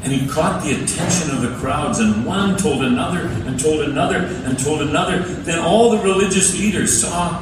And 0.03 0.13
he 0.13 0.29
caught 0.29 0.65
the 0.65 0.73
attention 0.73 1.31
of 1.31 1.43
the 1.43 1.57
crowds, 1.61 2.01
and 2.01 2.27
one 2.27 2.57
told 2.57 2.83
another, 2.83 3.29
and 3.47 3.59
told 3.59 3.83
another, 3.83 4.19
and 4.19 4.59
told 4.59 4.83
another. 4.83 5.21
Then 5.21 5.61
all 5.61 5.91
the 5.91 5.99
religious 5.99 6.59
leaders 6.59 7.01
saw 7.01 7.41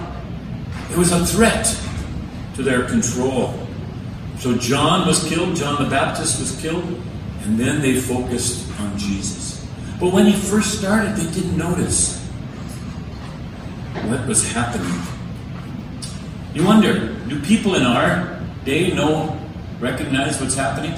it 0.91 0.97
was 0.97 1.11
a 1.11 1.25
threat 1.25 1.65
to 2.57 2.63
their 2.63 2.87
control. 2.87 3.67
So 4.39 4.57
John 4.59 5.07
was 5.07 5.27
killed, 5.27 5.57
John 5.57 5.83
the 5.83 5.89
Baptist 5.89 6.39
was 6.39 6.61
killed, 6.61 6.85
and 7.45 7.59
then 7.59 7.81
they 7.81 7.99
focused 7.99 8.71
on 8.81 8.99
Jesus. 8.99 9.50
But 10.01 10.15
when 10.15 10.25
he 10.25 10.33
first 10.33 10.79
started, 10.79 11.15
they 11.15 11.31
didn't 11.31 11.59
notice 11.59 12.19
what 14.09 14.27
was 14.27 14.51
happening. 14.51 14.91
You 16.55 16.65
wonder, 16.65 17.15
do 17.29 17.39
people 17.43 17.75
in 17.75 17.83
our 17.83 18.41
day 18.65 18.95
know, 18.95 19.39
recognize 19.79 20.41
what's 20.41 20.55
happening? 20.55 20.95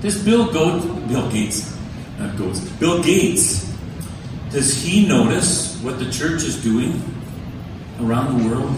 Does 0.00 0.24
Bill 0.24 0.50
Goat, 0.50 0.82
Bill 1.06 1.30
Gates, 1.30 1.76
not 2.18 2.36
Goats, 2.38 2.60
Bill 2.80 3.02
Gates, 3.02 3.72
does 4.50 4.82
he 4.82 5.06
notice 5.06 5.78
what 5.82 5.98
the 5.98 6.10
church 6.10 6.42
is 6.42 6.62
doing 6.62 7.02
around 8.00 8.38
the 8.38 8.48
world? 8.48 8.70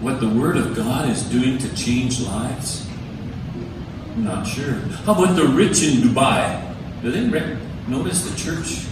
What 0.00 0.20
the 0.20 0.28
Word 0.28 0.56
of 0.56 0.74
God 0.74 1.10
is 1.10 1.22
doing 1.24 1.58
to 1.58 1.74
change 1.76 2.20
lives? 2.20 2.88
I'm 4.14 4.24
not 4.24 4.46
sure. 4.46 4.74
How 5.04 5.12
about 5.12 5.36
the 5.36 5.46
rich 5.46 5.82
in 5.82 6.00
Dubai? 6.00 6.74
Do 7.02 7.10
they 7.10 7.28
re- 7.28 7.58
notice 7.88 8.28
the 8.28 8.36
church? 8.36 8.86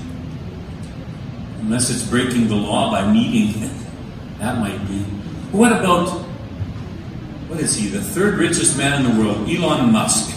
Unless 1.60 1.90
it's 1.90 2.06
breaking 2.08 2.48
the 2.48 2.56
law 2.56 2.90
by 2.90 3.10
meeting, 3.12 3.70
that 4.38 4.58
might 4.58 4.78
be. 4.88 5.02
What 5.52 5.72
about, 5.72 6.08
what 7.48 7.60
is 7.60 7.76
he, 7.76 7.88
the 7.88 8.00
third 8.00 8.38
richest 8.38 8.76
man 8.78 9.04
in 9.04 9.16
the 9.16 9.22
world, 9.22 9.48
Elon 9.48 9.92
Musk? 9.92 10.36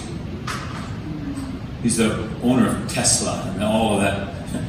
He's 1.82 1.98
the 1.98 2.30
owner 2.42 2.70
of 2.70 2.92
Tesla 2.92 3.52
and 3.54 3.64
all 3.64 3.96
of 3.96 4.02
that. 4.02 4.34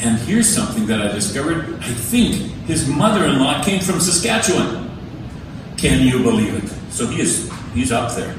And 0.00 0.16
here's 0.16 0.48
something 0.48 0.86
that 0.86 1.00
I 1.00 1.10
discovered. 1.10 1.74
I 1.80 1.92
think 1.92 2.36
his 2.68 2.86
mother 2.86 3.24
in 3.24 3.40
law 3.40 3.60
came 3.64 3.80
from 3.80 3.98
Saskatchewan. 3.98 4.96
Can 5.76 6.06
you 6.06 6.22
believe 6.22 6.54
it? 6.54 6.92
So 6.92 7.08
he 7.08 7.20
is, 7.20 7.50
he's 7.74 7.90
up 7.90 8.14
there. 8.14 8.32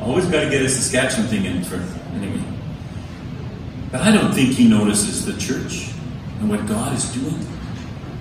Always 0.00 0.24
got 0.26 0.44
to 0.44 0.50
get 0.50 0.62
a 0.62 0.68
Saskatchewan 0.68 1.28
thing 1.28 1.44
in 1.44 1.62
for 1.62 1.76
Anyway. 2.14 2.42
But 3.90 4.02
I 4.02 4.12
don't 4.12 4.32
think 4.32 4.52
he 4.52 4.68
notices 4.68 5.24
the 5.24 5.32
church 5.34 5.90
and 6.38 6.48
what 6.48 6.66
God 6.66 6.96
is 6.96 7.12
doing. 7.12 7.46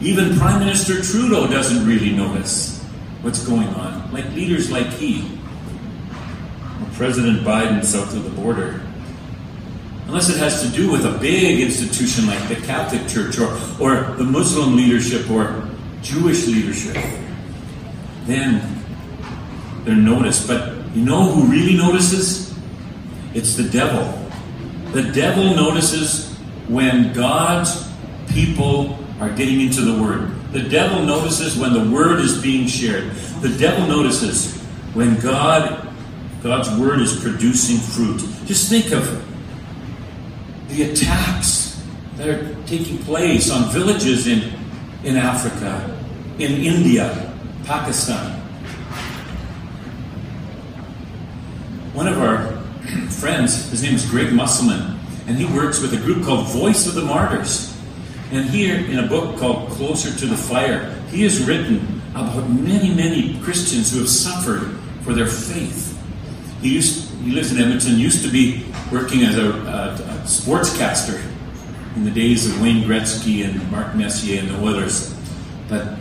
Even 0.02 0.38
Prime 0.38 0.60
Minister 0.60 1.02
Trudeau 1.02 1.48
doesn't 1.48 1.86
really 1.86 2.12
notice 2.12 2.82
what's 3.22 3.46
going 3.46 3.68
on, 3.70 4.12
like 4.12 4.26
leaders 4.34 4.72
like 4.72 4.88
he, 4.88 5.22
or 6.82 6.90
President 6.94 7.46
Biden 7.46 7.84
south 7.84 8.16
of 8.16 8.24
the 8.24 8.30
border. 8.30 8.82
Unless 10.08 10.30
it 10.30 10.38
has 10.38 10.64
to 10.64 10.70
do 10.70 10.92
with 10.92 11.06
a 11.06 11.18
big 11.20 11.60
institution 11.60 12.26
like 12.26 12.48
the 12.48 12.56
Catholic 12.56 13.08
Church 13.08 13.38
or, 13.38 13.52
or 13.80 14.16
the 14.16 14.24
Muslim 14.24 14.76
leadership 14.76 15.30
or 15.30 15.70
Jewish 16.02 16.48
leadership, 16.48 16.96
then 18.26 18.84
they're 19.84 19.96
noticed. 19.96 20.48
But 20.48 20.79
you 20.94 21.04
know 21.04 21.32
who 21.32 21.52
really 21.52 21.78
notices? 21.78 22.54
It's 23.34 23.56
the 23.56 23.70
devil. 23.70 24.16
The 24.92 25.04
devil 25.12 25.56
notices 25.56 26.36
when 26.68 27.14
God's 27.14 27.88
people 28.30 28.98
are 29.20 29.30
getting 29.30 29.62
into 29.62 29.82
the 29.82 30.02
Word. 30.02 30.32
The 30.52 30.64
devil 30.64 31.04
notices 31.04 31.58
when 31.58 31.74
the 31.74 31.92
Word 31.92 32.20
is 32.20 32.42
being 32.42 32.68
shared. 32.68 33.12
The 33.42 33.56
devil 33.58 33.88
notices 33.88 34.58
when 34.94 35.20
God, 35.20 35.88
God's 36.42 36.76
Word 36.80 37.02
is 37.02 37.20
producing 37.20 37.78
fruit. 37.78 38.20
Just 38.48 38.70
think 38.70 38.92
of 38.92 39.26
the 40.70 40.92
attacks 40.92 41.84
that 42.16 42.28
are 42.28 42.56
taking 42.66 42.98
place 43.00 43.52
on 43.52 43.72
villages 43.72 44.28
in, 44.28 44.54
in 45.04 45.18
Africa, 45.18 45.98
in 46.40 46.52
India, 46.52 47.34
Pakistan. 47.66 48.39
One 52.00 52.08
of 52.08 52.20
our 52.20 52.48
friends, 53.10 53.70
his 53.72 53.84
name 53.84 53.94
is 53.94 54.10
Greg 54.10 54.32
Musselman, 54.32 54.98
and 55.28 55.36
he 55.36 55.44
works 55.54 55.82
with 55.82 55.94
a 55.94 55.98
group 55.98 56.24
called 56.24 56.48
Voice 56.48 56.88
of 56.88 56.96
the 56.96 57.02
Martyrs. 57.02 57.78
And 58.32 58.50
here, 58.50 58.78
in 58.78 59.00
a 59.00 59.08
book 59.08 59.38
called 59.38 59.70
Closer 59.72 60.18
to 60.18 60.26
the 60.26 60.38
Fire, 60.38 60.94
he 61.12 61.24
has 61.24 61.46
written 61.46 62.02
about 62.12 62.50
many, 62.50 62.96
many 62.96 63.38
Christians 63.42 63.92
who 63.92 64.00
have 64.00 64.08
suffered 64.08 64.80
for 65.04 65.14
their 65.14 65.28
faith. 65.28 66.02
He 66.62 66.74
used 66.76 67.12
he 67.20 67.32
lives 67.32 67.52
in 67.52 67.62
Edmonton, 67.62 68.00
used 68.00 68.24
to 68.24 68.32
be 68.32 68.66
working 68.94 69.24
as 69.24 69.38
a, 69.38 69.50
a, 69.50 69.94
a 69.96 70.24
sportscaster 70.24 71.22
in 71.98 72.06
the 72.06 72.12
days 72.12 72.50
of 72.50 72.62
Wayne 72.62 72.86
Gretzky 72.86 73.44
and 73.44 73.70
Mark 73.70 73.94
Messier 73.94 74.40
and 74.40 74.50
the 74.50 74.64
Oilers. 74.64 75.14
But 75.68 75.98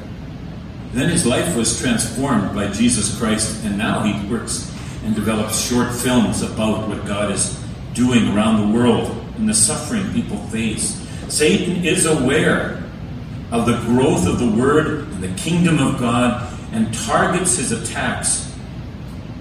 then 0.92 1.10
his 1.10 1.26
life 1.26 1.56
was 1.56 1.80
transformed 1.80 2.54
by 2.54 2.68
Jesus 2.68 3.18
Christ, 3.18 3.64
and 3.64 3.76
now 3.76 4.04
he 4.04 4.28
works 4.30 4.72
and 5.04 5.14
develops 5.14 5.68
short 5.68 5.92
films 5.92 6.42
about 6.42 6.88
what 6.88 7.06
God 7.06 7.30
is 7.32 7.58
doing 7.94 8.28
around 8.34 8.70
the 8.70 8.78
world 8.78 9.10
and 9.36 9.48
the 9.48 9.54
suffering 9.54 10.12
people 10.12 10.38
face. 10.48 11.06
Satan 11.28 11.84
is 11.84 12.06
aware 12.06 12.82
of 13.50 13.66
the 13.66 13.78
growth 13.82 14.26
of 14.26 14.38
the 14.38 14.50
Word 14.50 15.08
and 15.08 15.22
the 15.22 15.34
kingdom 15.40 15.78
of 15.78 15.98
God 15.98 16.52
and 16.72 16.92
targets 16.92 17.56
his 17.56 17.72
attacks 17.72 18.52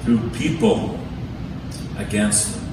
through 0.01 0.29
people 0.31 0.99
against 1.97 2.55
them. 2.55 2.63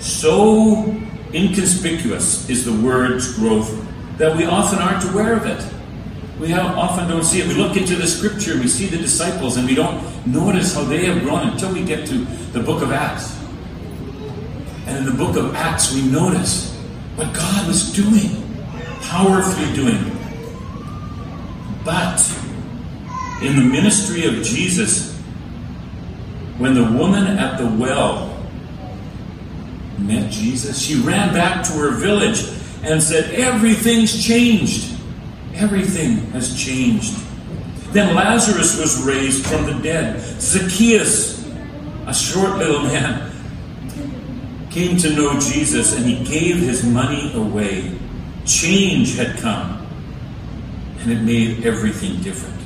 So 0.00 0.96
inconspicuous 1.34 2.48
is 2.48 2.64
the 2.64 2.72
Word's 2.86 3.36
growth 3.36 3.84
that 4.18 4.36
we 4.36 4.44
often 4.44 4.78
aren't 4.78 5.04
aware 5.10 5.34
of 5.34 5.46
it. 5.46 5.62
We 6.40 6.52
often 6.52 7.08
don't 7.08 7.24
see 7.24 7.40
it. 7.40 7.48
We 7.48 7.54
look 7.54 7.76
into 7.76 7.96
the 7.96 8.06
scripture 8.06 8.58
we 8.58 8.68
see 8.68 8.86
the 8.86 8.98
disciples 8.98 9.56
and 9.56 9.66
we 9.66 9.74
don't 9.74 10.00
notice 10.26 10.74
how 10.74 10.84
they 10.84 11.04
have 11.06 11.22
grown 11.22 11.48
until 11.48 11.72
we 11.72 11.84
get 11.84 12.06
to 12.08 12.18
the 12.52 12.60
book 12.60 12.82
of 12.82 12.92
Acts. 12.92 13.38
And 14.86 14.98
in 14.98 15.04
the 15.04 15.12
book 15.12 15.36
of 15.36 15.54
Acts, 15.54 15.94
we 15.94 16.02
notice 16.02 16.74
what 17.16 17.32
God 17.34 17.66
was 17.66 17.92
doing, 17.92 18.42
powerfully 19.02 19.72
doing. 19.74 20.12
But 21.84 22.20
in 23.42 23.56
the 23.56 23.62
ministry 23.62 24.26
of 24.26 24.42
Jesus, 24.42 25.16
when 26.58 26.74
the 26.74 26.84
woman 26.84 27.26
at 27.26 27.58
the 27.58 27.66
well 27.66 28.32
met 29.98 30.30
Jesus, 30.30 30.80
she 30.80 31.00
ran 31.00 31.32
back 31.32 31.64
to 31.66 31.72
her 31.74 31.90
village 31.90 32.44
and 32.82 33.02
said, 33.02 33.34
Everything's 33.34 34.24
changed. 34.24 34.94
Everything 35.54 36.18
has 36.32 36.62
changed. 36.62 37.14
Then 37.96 38.14
Lazarus 38.14 38.78
was 38.78 39.02
raised 39.06 39.46
from 39.46 39.64
the 39.64 39.72
dead. 39.82 40.20
Zacchaeus, 40.38 41.48
a 42.06 42.12
short 42.12 42.58
little 42.58 42.82
man, 42.82 43.32
came 44.70 44.98
to 44.98 45.16
know 45.16 45.40
Jesus 45.40 45.96
and 45.96 46.04
he 46.04 46.22
gave 46.22 46.58
his 46.58 46.84
money 46.84 47.32
away. 47.32 47.98
Change 48.44 49.16
had 49.16 49.38
come, 49.38 49.86
and 50.98 51.10
it 51.10 51.22
made 51.22 51.64
everything 51.64 52.20
different. 52.20 52.60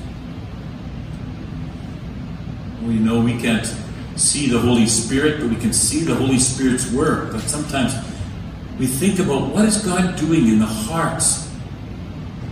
We 2.82 2.94
know 2.94 3.20
we 3.20 3.40
can't 3.40 3.72
see 4.16 4.48
the 4.48 4.58
Holy 4.58 4.88
Spirit, 4.88 5.40
but 5.40 5.48
we 5.48 5.54
can 5.54 5.72
see 5.72 6.02
the 6.02 6.16
Holy 6.16 6.40
Spirit's 6.40 6.90
work. 6.90 7.30
But 7.30 7.42
sometimes 7.42 7.94
we 8.80 8.88
think 8.88 9.20
about 9.20 9.50
what 9.54 9.66
is 9.66 9.78
God 9.78 10.18
doing 10.18 10.48
in 10.48 10.58
the 10.58 10.66
hearts 10.66 11.48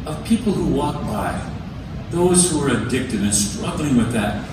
of 0.07 0.25
people 0.25 0.53
who 0.53 0.73
walk 0.73 1.03
by, 1.03 1.58
those 2.11 2.51
who 2.51 2.63
are 2.63 2.71
addicted 2.71 3.21
and 3.21 3.35
struggling 3.35 3.97
with 3.97 4.13
that. 4.13 4.49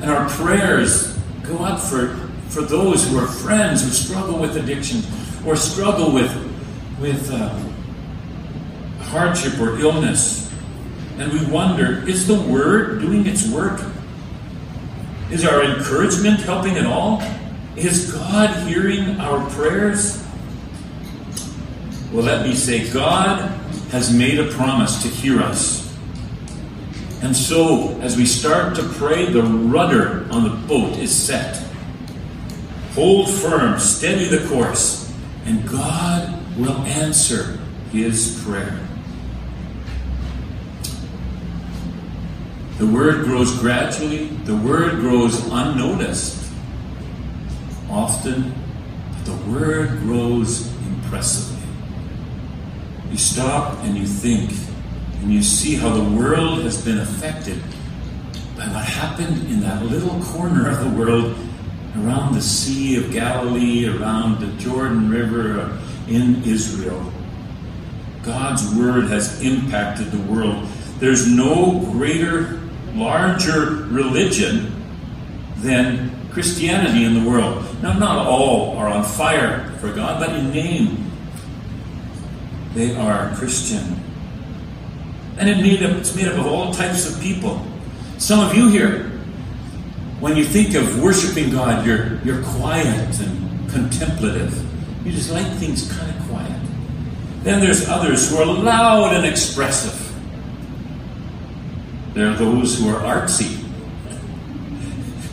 And 0.00 0.10
our 0.10 0.28
prayers 0.28 1.16
go 1.42 1.58
up 1.58 1.80
for 1.80 2.28
for 2.48 2.62
those 2.62 3.06
who 3.06 3.18
are 3.18 3.26
friends 3.26 3.82
who 3.82 3.90
struggle 3.90 4.38
with 4.38 4.56
addiction 4.56 5.02
or 5.46 5.54
struggle 5.54 6.12
with, 6.12 6.34
with 6.98 7.30
uh, 7.30 7.56
hardship 9.04 9.58
or 9.60 9.78
illness. 9.78 10.52
And 11.18 11.32
we 11.32 11.44
wonder 11.46 12.06
is 12.08 12.26
the 12.26 12.40
Word 12.40 13.00
doing 13.00 13.26
its 13.26 13.48
work? 13.48 13.80
Is 15.30 15.44
our 15.44 15.62
encouragement 15.62 16.40
helping 16.40 16.76
at 16.76 16.86
all? 16.86 17.22
Is 17.76 18.12
God 18.12 18.66
hearing 18.66 19.20
our 19.20 19.48
prayers? 19.50 20.24
Well, 22.12 22.24
let 22.24 22.46
me 22.46 22.54
say, 22.54 22.90
God 22.90 23.40
has 23.90 24.12
made 24.12 24.38
a 24.38 24.50
promise 24.52 25.02
to 25.02 25.08
hear 25.08 25.40
us. 25.40 25.87
And 27.20 27.36
so, 27.36 27.98
as 28.00 28.16
we 28.16 28.26
start 28.26 28.76
to 28.76 28.82
pray, 28.82 29.26
the 29.26 29.42
rudder 29.42 30.26
on 30.30 30.44
the 30.44 30.66
boat 30.68 30.96
is 30.98 31.14
set. 31.14 31.56
Hold 32.94 33.28
firm, 33.28 33.78
steady 33.80 34.26
the 34.26 34.46
course, 34.48 35.12
and 35.44 35.68
God 35.68 36.34
will 36.56 36.76
answer 36.82 37.58
his 37.90 38.42
prayer. 38.44 38.78
The 42.78 42.86
word 42.86 43.24
grows 43.24 43.58
gradually, 43.58 44.26
the 44.44 44.56
word 44.56 45.00
grows 45.00 45.44
unnoticed. 45.46 46.36
Often, 47.90 48.54
but 49.10 49.24
the 49.24 49.50
word 49.50 49.98
grows 50.00 50.68
impressively. 50.86 51.66
You 53.10 53.16
stop 53.16 53.78
and 53.84 53.96
you 53.96 54.06
think, 54.06 54.52
and 55.20 55.32
you 55.32 55.42
see 55.42 55.74
how 55.74 55.90
the 55.90 56.16
world 56.16 56.62
has 56.62 56.82
been 56.84 56.98
affected 56.98 57.60
by 58.56 58.66
what 58.68 58.84
happened 58.84 59.50
in 59.50 59.60
that 59.60 59.84
little 59.84 60.22
corner 60.24 60.70
of 60.70 60.80
the 60.80 60.90
world 60.98 61.36
around 61.96 62.34
the 62.34 62.42
Sea 62.42 62.96
of 62.96 63.12
Galilee, 63.12 63.88
around 63.88 64.40
the 64.40 64.52
Jordan 64.62 65.10
River, 65.10 65.78
in 66.08 66.42
Israel. 66.44 67.12
God's 68.22 68.74
Word 68.74 69.08
has 69.08 69.42
impacted 69.42 70.10
the 70.10 70.32
world. 70.32 70.66
There's 70.98 71.26
no 71.26 71.80
greater, 71.92 72.60
larger 72.94 73.86
religion 73.86 74.74
than 75.56 76.10
Christianity 76.30 77.04
in 77.04 77.22
the 77.22 77.28
world. 77.28 77.64
Now, 77.82 77.98
not 77.98 78.26
all 78.26 78.76
are 78.76 78.88
on 78.88 79.04
fire 79.04 79.70
for 79.80 79.92
God, 79.92 80.20
but 80.20 80.36
in 80.36 80.50
name, 80.50 81.10
they 82.74 82.94
are 82.96 83.34
Christian. 83.34 84.00
And 85.38 85.48
it 85.48 85.58
made 85.58 85.82
up, 85.82 85.96
it's 85.96 86.14
made 86.14 86.28
up 86.28 86.38
of 86.38 86.46
all 86.46 86.72
types 86.72 87.08
of 87.08 87.20
people. 87.22 87.64
Some 88.18 88.40
of 88.40 88.54
you 88.54 88.68
here 88.68 89.08
when 90.20 90.36
you 90.36 90.44
think 90.44 90.74
of 90.74 91.00
worshiping 91.00 91.50
God, 91.50 91.86
you're, 91.86 92.18
you're 92.24 92.42
quiet 92.42 93.20
and 93.20 93.70
contemplative. 93.70 94.52
You 95.06 95.12
just 95.12 95.30
like 95.30 95.46
things 95.54 95.92
kind 95.92 96.10
of 96.10 96.28
quiet. 96.28 96.60
Then 97.44 97.60
there's 97.60 97.88
others 97.88 98.28
who 98.28 98.38
are 98.38 98.46
loud 98.46 99.14
and 99.14 99.24
expressive. 99.24 100.04
There 102.14 102.28
are 102.28 102.34
those 102.34 102.78
who 102.78 102.88
are 102.88 103.00
artsy 103.00 103.64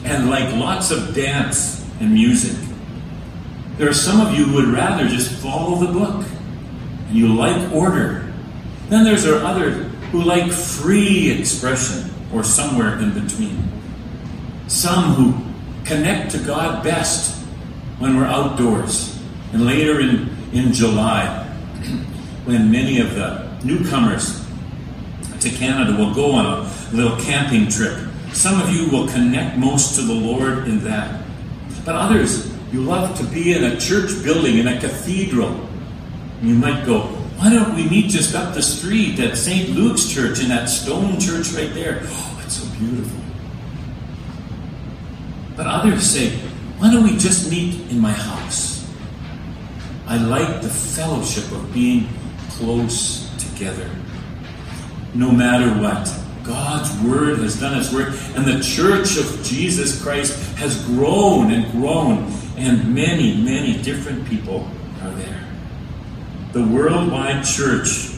and 0.04 0.30
like 0.30 0.54
lots 0.54 0.92
of 0.92 1.16
dance 1.16 1.84
and 2.00 2.14
music. 2.14 2.56
There 3.78 3.90
are 3.90 3.94
some 3.94 4.22
of 4.22 4.38
you 4.38 4.46
who 4.46 4.56
would 4.56 4.68
rather 4.68 5.08
just 5.08 5.32
follow 5.42 5.84
the 5.84 5.92
book 5.92 6.28
and 7.08 7.18
you 7.18 7.34
like 7.34 7.72
order. 7.74 8.32
Then 8.90 9.04
there's 9.04 9.24
there 9.24 9.44
others 9.44 9.85
who 10.16 10.24
like 10.24 10.50
free 10.50 11.30
expression 11.30 12.10
or 12.34 12.42
somewhere 12.42 12.98
in 13.00 13.14
between. 13.14 13.70
Some 14.68 15.14
who 15.14 15.34
connect 15.84 16.32
to 16.32 16.38
God 16.38 16.86
best 16.86 17.44
when 18.00 18.16
we're 18.16 18.24
outdoors. 18.24 19.22
And 19.52 19.66
later 19.66 20.00
in, 20.00 20.30
in 20.54 20.72
July, 20.72 21.44
when 22.46 22.72
many 22.72 23.02
of 23.02 23.14
the 23.14 23.52
newcomers 23.66 24.48
to 25.42 25.50
Canada 25.50 25.98
will 25.98 26.14
go 26.14 26.32
on 26.32 26.46
a 26.46 26.96
little 26.96 27.18
camping 27.18 27.68
trip, 27.68 28.08
some 28.32 28.62
of 28.62 28.70
you 28.74 28.90
will 28.90 29.10
connect 29.10 29.58
most 29.58 29.96
to 29.96 30.02
the 30.02 30.14
Lord 30.14 30.66
in 30.70 30.82
that. 30.86 31.26
But 31.84 31.96
others, 31.96 32.56
you 32.72 32.84
love 32.84 33.18
to 33.18 33.24
be 33.26 33.52
in 33.52 33.66
a 33.66 33.78
church 33.78 34.24
building, 34.24 34.60
in 34.60 34.68
a 34.70 34.80
cathedral. 34.80 35.68
You 36.42 36.56
might 36.56 36.86
go, 36.86 37.22
why 37.38 37.50
don't 37.50 37.76
we 37.76 37.88
meet 37.90 38.10
just 38.10 38.36
up 38.36 38.54
the 38.54 38.62
street 38.62 39.20
at 39.20 39.38
St. 39.38 39.70
Luke's 39.70 40.12
Church 40.12 40.42
in 40.42 40.50
that 40.50 40.70
stone 40.70 41.20
church 41.20 41.52
right 41.54 41.74
there? 41.74 42.02
Oh, 42.04 42.42
it's 42.44 42.56
so 42.56 42.80
beautiful. 42.80 43.20
But 45.56 45.68
others 45.68 46.10
say, 46.10 46.32
why 46.78 46.92
don't 46.92 47.04
we 47.04 47.18
just 47.18 47.50
meet 47.50 47.90
in 47.92 48.00
my 48.00 48.12
house? 48.12 48.90
I 50.08 50.18
like 50.18 50.62
the 50.62 50.70
fellowship 50.70 51.52
of 51.52 51.74
being 51.74 52.08
close 52.52 53.30
together. 53.38 53.90
No 55.14 55.32
matter 55.32 55.70
what, 55.82 56.14
God's 56.44 56.96
Word 57.02 57.40
has 57.40 57.60
done 57.60 57.78
its 57.78 57.92
work, 57.92 58.10
and 58.36 58.46
the 58.46 58.62
church 58.64 59.18
of 59.18 59.44
Jesus 59.44 60.02
Christ 60.02 60.38
has 60.58 60.86
grown 60.86 61.52
and 61.52 61.72
grown, 61.72 62.32
and 62.58 62.94
many, 62.94 63.42
many 63.42 63.82
different 63.82 64.28
people. 64.28 64.70
The 66.56 66.64
worldwide 66.64 67.44
church 67.44 68.12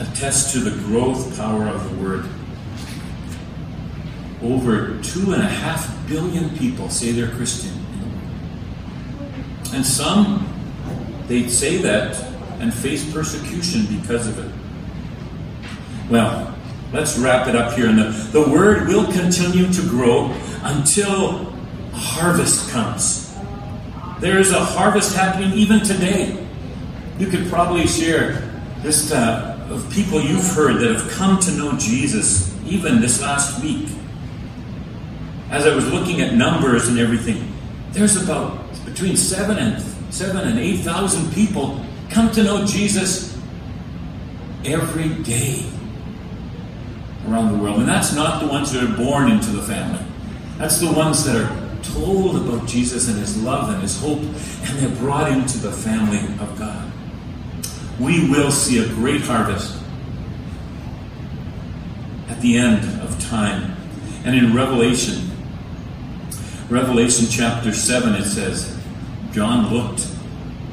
attests 0.00 0.50
to 0.52 0.60
the 0.60 0.70
growth 0.84 1.36
power 1.36 1.68
of 1.68 1.90
the 1.90 2.02
Word. 2.02 2.24
Over 4.42 4.98
two 5.02 5.34
and 5.34 5.42
a 5.42 5.46
half 5.46 6.08
billion 6.08 6.56
people 6.56 6.88
say 6.88 7.12
they're 7.12 7.28
Christian 7.32 7.84
And 9.74 9.84
some, 9.84 10.48
they 11.26 11.48
say 11.48 11.76
that 11.82 12.16
and 12.60 12.72
face 12.72 13.12
persecution 13.12 13.84
because 14.00 14.26
of 14.26 14.38
it. 14.38 14.50
Well, 16.10 16.56
let's 16.94 17.18
wrap 17.18 17.46
it 17.46 17.54
up 17.54 17.74
here. 17.74 17.90
And 17.90 17.98
the, 17.98 18.40
the 18.40 18.50
word 18.50 18.88
will 18.88 19.12
continue 19.12 19.70
to 19.70 19.82
grow 19.82 20.34
until 20.62 21.52
harvest 21.92 22.70
comes. 22.70 23.25
There 24.18 24.38
is 24.38 24.52
a 24.52 24.64
harvest 24.64 25.14
happening 25.14 25.52
even 25.52 25.80
today. 25.80 26.46
You 27.18 27.26
could 27.26 27.48
probably 27.48 27.86
share 27.86 28.50
this 28.80 29.12
uh, 29.12 29.66
of 29.70 29.90
people 29.92 30.20
you've 30.20 30.46
heard 30.54 30.80
that 30.80 30.90
have 30.90 31.10
come 31.10 31.38
to 31.40 31.50
know 31.52 31.76
Jesus 31.76 32.54
even 32.64 33.00
this 33.00 33.20
last 33.20 33.62
week. 33.62 33.88
As 35.50 35.66
I 35.66 35.74
was 35.74 35.90
looking 35.92 36.22
at 36.22 36.34
numbers 36.34 36.88
and 36.88 36.98
everything, 36.98 37.52
there's 37.92 38.16
about 38.22 38.58
between 38.84 39.16
seven 39.16 39.58
and 39.58 39.82
seven 40.12 40.48
and 40.48 40.58
eight 40.58 40.78
thousand 40.80 41.32
people 41.34 41.84
come 42.10 42.30
to 42.32 42.42
know 42.42 42.64
Jesus 42.64 43.38
every 44.64 45.10
day 45.22 45.64
around 47.28 47.52
the 47.52 47.62
world. 47.62 47.80
And 47.80 47.88
that's 47.88 48.14
not 48.14 48.40
the 48.40 48.48
ones 48.48 48.72
that 48.72 48.82
are 48.82 48.96
born 48.96 49.30
into 49.30 49.50
the 49.50 49.62
family. 49.62 50.04
That's 50.58 50.80
the 50.80 50.90
ones 50.92 51.24
that 51.24 51.36
are 51.36 51.65
told 51.94 52.36
about 52.36 52.68
Jesus 52.68 53.08
and 53.08 53.18
his 53.18 53.42
love 53.42 53.72
and 53.72 53.82
his 53.82 53.98
hope, 54.00 54.18
and 54.18 54.78
they're 54.78 54.96
brought 54.98 55.30
into 55.30 55.58
the 55.58 55.72
family 55.72 56.18
of 56.40 56.58
God. 56.58 56.92
We 57.98 58.28
will 58.28 58.50
see 58.50 58.78
a 58.78 58.88
great 58.88 59.22
harvest 59.22 59.76
at 62.28 62.40
the 62.40 62.58
end 62.58 62.84
of 63.00 63.18
time. 63.28 63.76
And 64.24 64.34
in 64.36 64.54
Revelation, 64.54 65.30
Revelation 66.68 67.26
chapter 67.30 67.72
7, 67.72 68.14
it 68.14 68.24
says, 68.24 68.76
John 69.32 69.72
looked, 69.72 70.06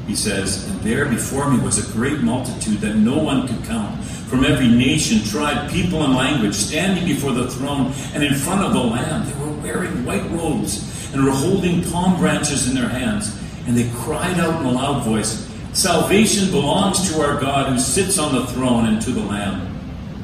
he 0.06 0.14
says, 0.14 0.68
and 0.68 0.80
there 0.80 1.06
before 1.06 1.50
me 1.50 1.62
was 1.62 1.88
a 1.88 1.92
great 1.92 2.20
multitude 2.20 2.78
that 2.78 2.96
no 2.96 3.16
one 3.16 3.48
could 3.48 3.64
count, 3.64 4.04
from 4.04 4.44
every 4.44 4.68
nation, 4.68 5.22
tribe, 5.24 5.70
people, 5.70 6.02
and 6.02 6.14
language, 6.14 6.54
standing 6.54 7.06
before 7.06 7.32
the 7.32 7.48
throne 7.48 7.92
and 8.12 8.22
in 8.22 8.34
front 8.34 8.62
of 8.62 8.72
the 8.72 8.80
Lamb. 8.80 9.24
They 9.26 9.38
were 9.38 9.52
wearing 9.62 10.04
white 10.04 10.28
robes 10.30 10.93
and 11.14 11.24
were 11.24 11.30
holding 11.30 11.82
palm 11.84 12.18
branches 12.18 12.68
in 12.68 12.74
their 12.74 12.88
hands. 12.88 13.36
And 13.66 13.76
they 13.76 13.90
cried 14.02 14.38
out 14.38 14.60
in 14.60 14.66
a 14.66 14.72
loud 14.72 15.04
voice, 15.04 15.48
Salvation 15.72 16.50
belongs 16.50 17.10
to 17.10 17.20
our 17.20 17.40
God 17.40 17.72
who 17.72 17.78
sits 17.78 18.18
on 18.18 18.34
the 18.34 18.46
throne 18.48 18.86
and 18.86 19.02
to 19.02 19.10
the 19.10 19.22
Lamb. 19.22 19.70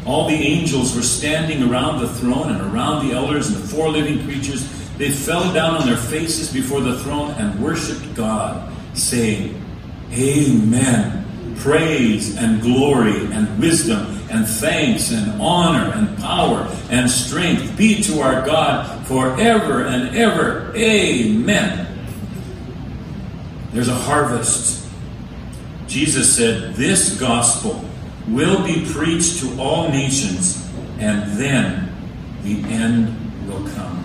All 0.07 0.29
the 0.29 0.35
angels 0.35 0.95
were 0.95 1.03
standing 1.03 1.69
around 1.69 2.01
the 2.01 2.09
throne 2.09 2.51
and 2.51 2.61
around 2.73 3.07
the 3.07 3.15
elders 3.15 3.49
and 3.49 3.57
the 3.57 3.67
four 3.67 3.89
living 3.89 4.25
creatures. 4.25 4.69
They 4.97 5.11
fell 5.11 5.53
down 5.53 5.77
on 5.77 5.87
their 5.87 5.97
faces 5.97 6.53
before 6.53 6.81
the 6.81 6.99
throne 7.01 7.33
and 7.33 7.61
worshiped 7.61 8.15
God, 8.15 8.73
saying, 8.95 9.61
Amen. 10.13 11.57
Praise 11.59 12.37
and 12.37 12.63
glory 12.63 13.27
and 13.33 13.59
wisdom 13.59 14.20
and 14.31 14.47
thanks 14.47 15.11
and 15.11 15.41
honor 15.41 15.93
and 15.93 16.17
power 16.19 16.67
and 16.91 17.11
strength 17.11 17.77
be 17.77 18.03
to 18.03 18.21
our 18.21 18.45
God 18.47 19.07
forever 19.07 19.85
and 19.85 20.17
ever. 20.17 20.73
Amen. 20.77 21.87
There's 23.73 23.89
a 23.89 23.95
harvest. 23.95 24.89
Jesus 25.87 26.37
said, 26.37 26.75
This 26.75 27.19
gospel 27.19 27.85
will 28.29 28.65
be 28.65 28.87
preached 28.93 29.41
to 29.41 29.61
all 29.61 29.89
nations, 29.89 30.69
and 30.99 31.33
then 31.39 31.93
the 32.43 32.63
end 32.69 33.17
will 33.49 33.69
come. 33.71 34.05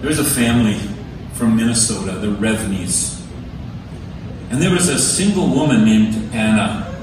There's 0.00 0.18
a 0.18 0.24
family 0.24 0.78
from 1.34 1.56
Minnesota, 1.56 2.12
the 2.12 2.28
Revneys. 2.28 3.15
And 4.50 4.62
there 4.62 4.70
was 4.70 4.88
a 4.88 4.98
single 4.98 5.48
woman 5.48 5.84
named 5.84 6.34
Anna. 6.34 6.94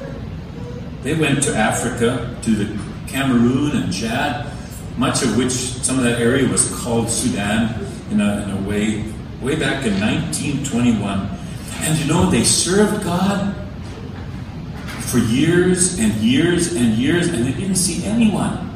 They 1.04 1.16
went 1.16 1.44
to 1.44 1.56
Africa, 1.56 2.38
to 2.42 2.52
the 2.52 2.80
Cameroon 3.08 3.76
and 3.76 3.94
Chad, 3.94 4.48
much 4.98 5.24
of 5.24 5.38
which 5.38 5.52
some 5.52 5.98
of 5.98 6.04
that 6.04 6.22
area 6.22 6.48
was 6.48 6.74
called 6.82 7.10
Sudan 7.10 7.86
in 8.12 8.22
a, 8.22 8.44
in 8.44 8.52
a 8.52 8.68
way, 8.68 9.04
way 9.42 9.56
back 9.56 9.86
in 9.86 10.00
1921. 10.00 11.30
And 11.82 12.00
you 12.00 12.06
know, 12.06 12.30
they 12.30 12.44
served 12.44 13.04
God 13.04 13.56
for 15.02 15.18
years 15.18 16.00
and 16.00 16.14
years 16.16 16.76
and 16.76 16.94
years, 16.94 17.28
and 17.28 17.46
they 17.46 17.52
didn't 17.52 17.76
see 17.76 18.06
anyone 18.06 18.72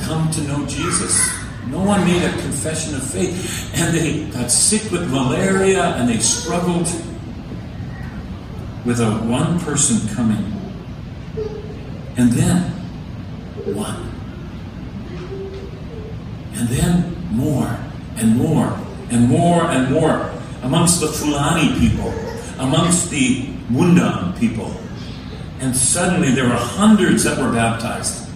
come 0.00 0.30
to 0.30 0.40
know 0.42 0.64
Jesus. 0.66 1.30
No 1.68 1.82
one 1.82 2.04
made 2.04 2.22
a 2.22 2.32
confession 2.40 2.94
of 2.94 3.02
faith. 3.02 3.70
And 3.74 3.94
they 3.94 4.26
got 4.30 4.50
sick 4.50 4.90
with 4.90 5.10
malaria 5.10 5.94
and 5.96 6.08
they 6.08 6.18
struggled 6.18 6.88
with 8.84 9.00
a 9.00 9.10
one 9.10 9.60
person 9.60 10.08
coming. 10.14 10.44
And 12.16 12.32
then 12.32 12.70
one. 13.74 14.10
And 16.54 16.68
then 16.68 17.16
more 17.30 17.78
and 18.16 18.36
more 18.36 18.78
and 19.10 19.28
more 19.28 19.62
and 19.64 19.92
more 19.92 20.30
amongst 20.62 21.00
the 21.00 21.08
Fulani 21.08 21.78
people, 21.78 22.12
amongst 22.58 23.10
the 23.10 23.46
Mundang 23.70 24.38
people. 24.38 24.74
And 25.60 25.74
suddenly 25.76 26.30
there 26.30 26.44
were 26.44 26.54
hundreds 26.54 27.24
that 27.24 27.38
were 27.38 27.52
baptized. 27.52 28.28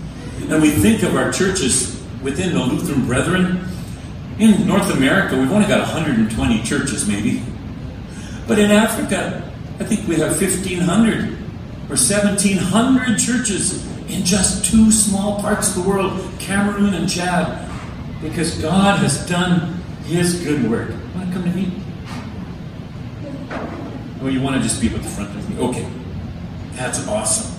And 0.48 0.60
we 0.62 0.70
think 0.70 1.02
of 1.02 1.16
our 1.16 1.32
churches 1.32 2.02
within 2.22 2.54
the 2.54 2.60
Lutheran 2.60 3.06
Brethren. 3.06 3.66
In 4.38 4.66
North 4.66 4.90
America, 4.92 5.38
we've 5.38 5.52
only 5.52 5.68
got 5.68 5.80
120 5.80 6.62
churches, 6.62 7.06
maybe. 7.08 7.42
But 8.46 8.58
in 8.58 8.70
Africa, 8.70 9.53
I 9.80 9.84
think 9.84 10.06
we 10.06 10.16
have 10.16 10.40
1,500 10.40 11.32
or 11.90 11.96
1,700 11.96 13.18
churches 13.18 13.84
in 14.08 14.24
just 14.24 14.64
two 14.64 14.92
small 14.92 15.40
parts 15.40 15.76
of 15.76 15.82
the 15.82 15.88
world, 15.88 16.20
Cameroon 16.38 16.94
and 16.94 17.08
Chad, 17.08 17.68
because 18.22 18.56
God 18.60 19.00
has 19.00 19.26
done 19.28 19.82
His 20.04 20.40
good 20.44 20.70
work. 20.70 20.90
Want 21.14 21.28
to 21.28 21.32
come 21.34 21.44
to 21.44 21.50
me? 21.50 21.72
Or 24.22 24.30
you 24.30 24.40
want 24.40 24.56
to 24.56 24.62
just 24.62 24.80
be 24.80 24.86
at 24.86 24.94
the 24.94 25.08
front 25.08 25.34
with 25.34 25.50
me? 25.50 25.58
Okay. 25.58 25.90
That's 26.74 27.06
awesome. 27.08 27.52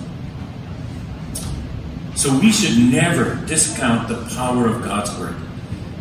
So 2.14 2.36
we 2.38 2.50
should 2.50 2.78
never 2.90 3.36
discount 3.46 4.08
the 4.08 4.24
power 4.34 4.68
of 4.68 4.82
God's 4.82 5.16
Word. 5.18 5.34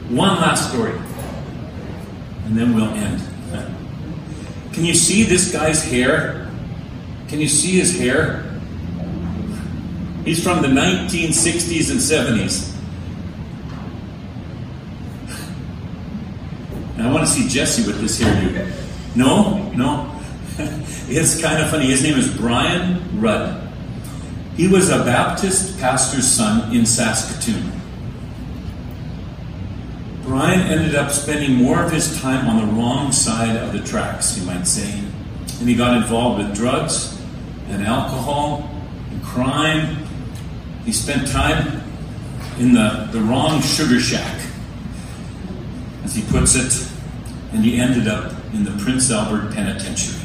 One 0.10 0.36
last 0.38 0.72
story, 0.72 0.98
and 2.46 2.58
then 2.58 2.74
we'll 2.74 2.86
end. 2.86 3.22
Can 4.76 4.84
you 4.84 4.94
see 4.94 5.24
this 5.24 5.54
guy's 5.54 5.82
hair? 5.90 6.52
Can 7.30 7.40
you 7.40 7.48
see 7.48 7.80
his 7.80 7.98
hair? 7.98 8.44
He's 10.26 10.44
from 10.44 10.62
the 10.62 10.68
1960s 10.68 11.92
and 11.92 12.00
70s. 12.02 12.76
And 16.98 17.08
I 17.08 17.14
want 17.14 17.26
to 17.26 17.32
see 17.32 17.48
Jesse 17.48 17.88
with 17.88 18.02
this 18.02 18.22
hairdo. 18.22 18.70
No? 19.16 19.72
No? 19.72 20.22
it's 21.08 21.42
kind 21.42 21.64
of 21.64 21.70
funny. 21.70 21.86
His 21.86 22.04
name 22.04 22.20
is 22.20 22.36
Brian 22.36 22.96
Ruud. 23.18 23.72
He 24.58 24.68
was 24.68 24.90
a 24.90 25.06
Baptist 25.06 25.80
pastor's 25.80 26.28
son 26.28 26.76
in 26.76 26.86
Saskatoon. 26.86 27.75
Brian 30.26 30.62
ended 30.62 30.96
up 30.96 31.12
spending 31.12 31.54
more 31.54 31.84
of 31.84 31.92
his 31.92 32.20
time 32.20 32.48
on 32.48 32.66
the 32.66 32.74
wrong 32.74 33.12
side 33.12 33.56
of 33.56 33.74
the 33.74 33.80
tracks, 33.80 34.36
you 34.38 34.46
might 34.46 34.66
say. 34.66 34.92
And 35.60 35.70
he 35.70 35.76
got 35.76 35.96
involved 35.96 36.44
with 36.44 36.56
drugs 36.56 37.22
and 37.70 37.84
alcohol 37.84 38.68
and 39.12 39.24
crime. 39.24 39.98
He 40.84 40.92
spent 40.92 41.28
time 41.28 41.84
in 42.58 42.74
the, 42.74 43.08
the 43.12 43.22
wrong 43.22 43.62
sugar 43.62 44.00
shack, 44.00 44.42
as 46.04 46.16
he 46.16 46.24
puts 46.24 46.56
it, 46.56 46.92
and 47.54 47.64
he 47.64 47.80
ended 47.80 48.08
up 48.08 48.32
in 48.54 48.64
the 48.64 48.72
Prince 48.84 49.12
Albert 49.12 49.54
Penitentiary. 49.54 50.22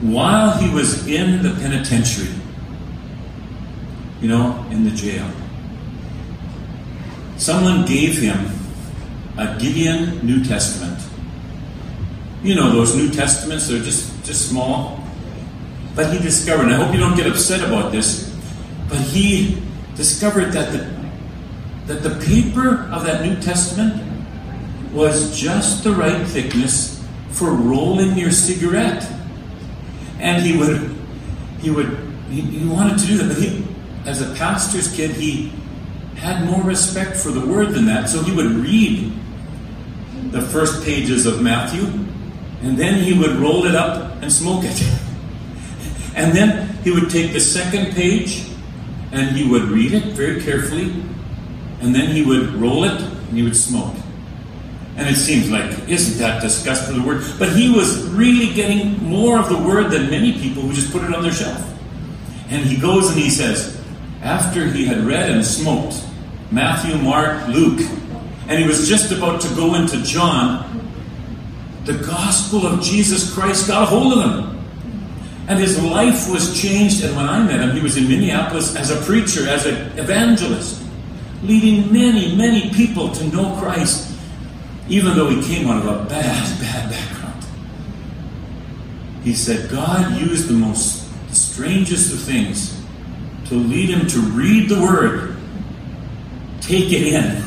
While 0.00 0.56
he 0.56 0.72
was 0.72 1.06
in 1.06 1.42
the 1.42 1.50
penitentiary, 1.50 2.34
you 4.22 4.28
know, 4.28 4.64
in 4.70 4.84
the 4.84 4.90
jail, 4.90 5.30
someone 7.40 7.86
gave 7.86 8.18
him 8.18 8.50
a 9.38 9.58
Gideon 9.58 10.24
New 10.24 10.44
Testament. 10.44 11.02
You 12.42 12.54
know 12.54 12.70
those 12.70 12.94
New 12.94 13.10
Testaments, 13.10 13.66
they're 13.66 13.82
just, 13.82 14.24
just 14.24 14.50
small. 14.50 15.02
But 15.94 16.12
he 16.12 16.18
discovered, 16.18 16.64
and 16.64 16.74
I 16.74 16.76
hope 16.76 16.92
you 16.94 17.00
don't 17.00 17.16
get 17.16 17.26
upset 17.26 17.66
about 17.66 17.92
this, 17.92 18.28
but 18.88 18.98
he 18.98 19.62
discovered 19.96 20.52
that 20.52 20.70
the, 20.72 20.90
that 21.86 22.02
the 22.02 22.24
paper 22.26 22.88
of 22.92 23.04
that 23.04 23.24
New 23.24 23.40
Testament 23.40 24.02
was 24.92 25.38
just 25.38 25.82
the 25.82 25.92
right 25.92 26.26
thickness 26.26 27.02
for 27.30 27.52
rolling 27.52 28.18
your 28.18 28.32
cigarette. 28.32 29.10
And 30.18 30.44
he 30.44 30.58
would, 30.58 30.94
he 31.60 31.70
would, 31.70 31.98
he, 32.28 32.42
he 32.42 32.68
wanted 32.68 32.98
to 32.98 33.06
do 33.06 33.16
that, 33.16 33.28
but 33.28 33.42
he, 33.42 33.66
as 34.04 34.20
a 34.20 34.34
pastor's 34.34 34.94
kid, 34.94 35.12
he 35.12 35.52
had 36.20 36.44
more 36.44 36.62
respect 36.62 37.16
for 37.16 37.30
the 37.30 37.44
word 37.44 37.70
than 37.70 37.86
that. 37.86 38.08
So 38.08 38.22
he 38.22 38.30
would 38.30 38.46
read 38.46 39.12
the 40.30 40.42
first 40.42 40.84
pages 40.84 41.26
of 41.26 41.42
Matthew, 41.42 41.84
and 42.62 42.76
then 42.78 43.02
he 43.02 43.18
would 43.18 43.36
roll 43.36 43.64
it 43.64 43.74
up 43.74 44.22
and 44.22 44.32
smoke 44.32 44.64
it. 44.64 44.82
And 46.16 46.36
then 46.36 46.66
he 46.82 46.90
would 46.90 47.08
take 47.08 47.32
the 47.32 47.40
second 47.40 47.94
page 47.94 48.44
and 49.12 49.34
he 49.34 49.48
would 49.48 49.62
read 49.70 49.92
it 49.92 50.04
very 50.12 50.42
carefully, 50.42 50.92
and 51.80 51.94
then 51.94 52.10
he 52.10 52.22
would 52.22 52.52
roll 52.54 52.82
it 52.82 53.00
and 53.00 53.36
he 53.36 53.42
would 53.42 53.56
smoke. 53.56 53.94
And 54.96 55.08
it 55.08 55.16
seems 55.16 55.50
like, 55.50 55.88
isn't 55.88 56.18
that 56.18 56.42
disgusting, 56.42 57.00
the 57.00 57.06
word? 57.06 57.24
But 57.38 57.50
he 57.56 57.72
was 57.72 58.04
really 58.08 58.52
getting 58.52 59.02
more 59.02 59.38
of 59.38 59.48
the 59.48 59.56
word 59.56 59.90
than 59.90 60.10
many 60.10 60.32
people 60.32 60.62
who 60.62 60.72
just 60.72 60.92
put 60.92 61.04
it 61.04 61.14
on 61.14 61.22
their 61.22 61.32
shelf. 61.32 61.64
And 62.50 62.66
he 62.66 62.76
goes 62.76 63.08
and 63.08 63.18
he 63.18 63.30
says, 63.30 63.80
after 64.20 64.66
he 64.66 64.84
had 64.84 64.98
read 64.98 65.30
and 65.30 65.46
smoked 65.46 66.04
Matthew, 66.50 66.96
Mark, 66.96 67.48
Luke, 67.48 67.80
and 68.48 68.58
he 68.58 68.66
was 68.66 68.88
just 68.88 69.12
about 69.12 69.40
to 69.42 69.54
go 69.54 69.74
into 69.74 70.02
John, 70.02 70.66
the 71.84 71.94
gospel 71.94 72.66
of 72.66 72.82
Jesus 72.82 73.32
Christ 73.32 73.68
got 73.68 73.84
a 73.84 73.86
hold 73.86 74.18
of 74.18 74.24
him. 74.24 74.60
And 75.48 75.58
his 75.58 75.82
life 75.82 76.30
was 76.30 76.60
changed. 76.60 77.02
And 77.04 77.16
when 77.16 77.28
I 77.28 77.42
met 77.42 77.60
him, 77.60 77.74
he 77.74 77.80
was 77.80 77.96
in 77.96 78.08
Minneapolis 78.08 78.76
as 78.76 78.90
a 78.90 79.04
preacher, 79.04 79.48
as 79.48 79.66
an 79.66 79.98
evangelist, 79.98 80.82
leading 81.42 81.92
many, 81.92 82.36
many 82.36 82.70
people 82.70 83.10
to 83.12 83.24
know 83.28 83.56
Christ, 83.60 84.16
even 84.88 85.16
though 85.16 85.28
he 85.28 85.42
came 85.42 85.68
out 85.68 85.84
of 85.84 85.86
a 85.86 86.04
bad, 86.08 86.60
bad 86.60 86.90
background. 86.90 87.44
He 89.24 89.34
said, 89.34 89.70
God 89.70 90.20
used 90.20 90.48
the 90.48 90.54
most 90.54 91.00
the 91.28 91.36
strangest 91.36 92.12
of 92.12 92.20
things 92.20 92.76
to 93.46 93.54
lead 93.54 93.90
him 93.90 94.06
to 94.08 94.18
read 94.20 94.68
the 94.68 94.80
Word, 94.80 95.29
take 96.70 96.92
it 96.92 97.12
in. 97.12 97.42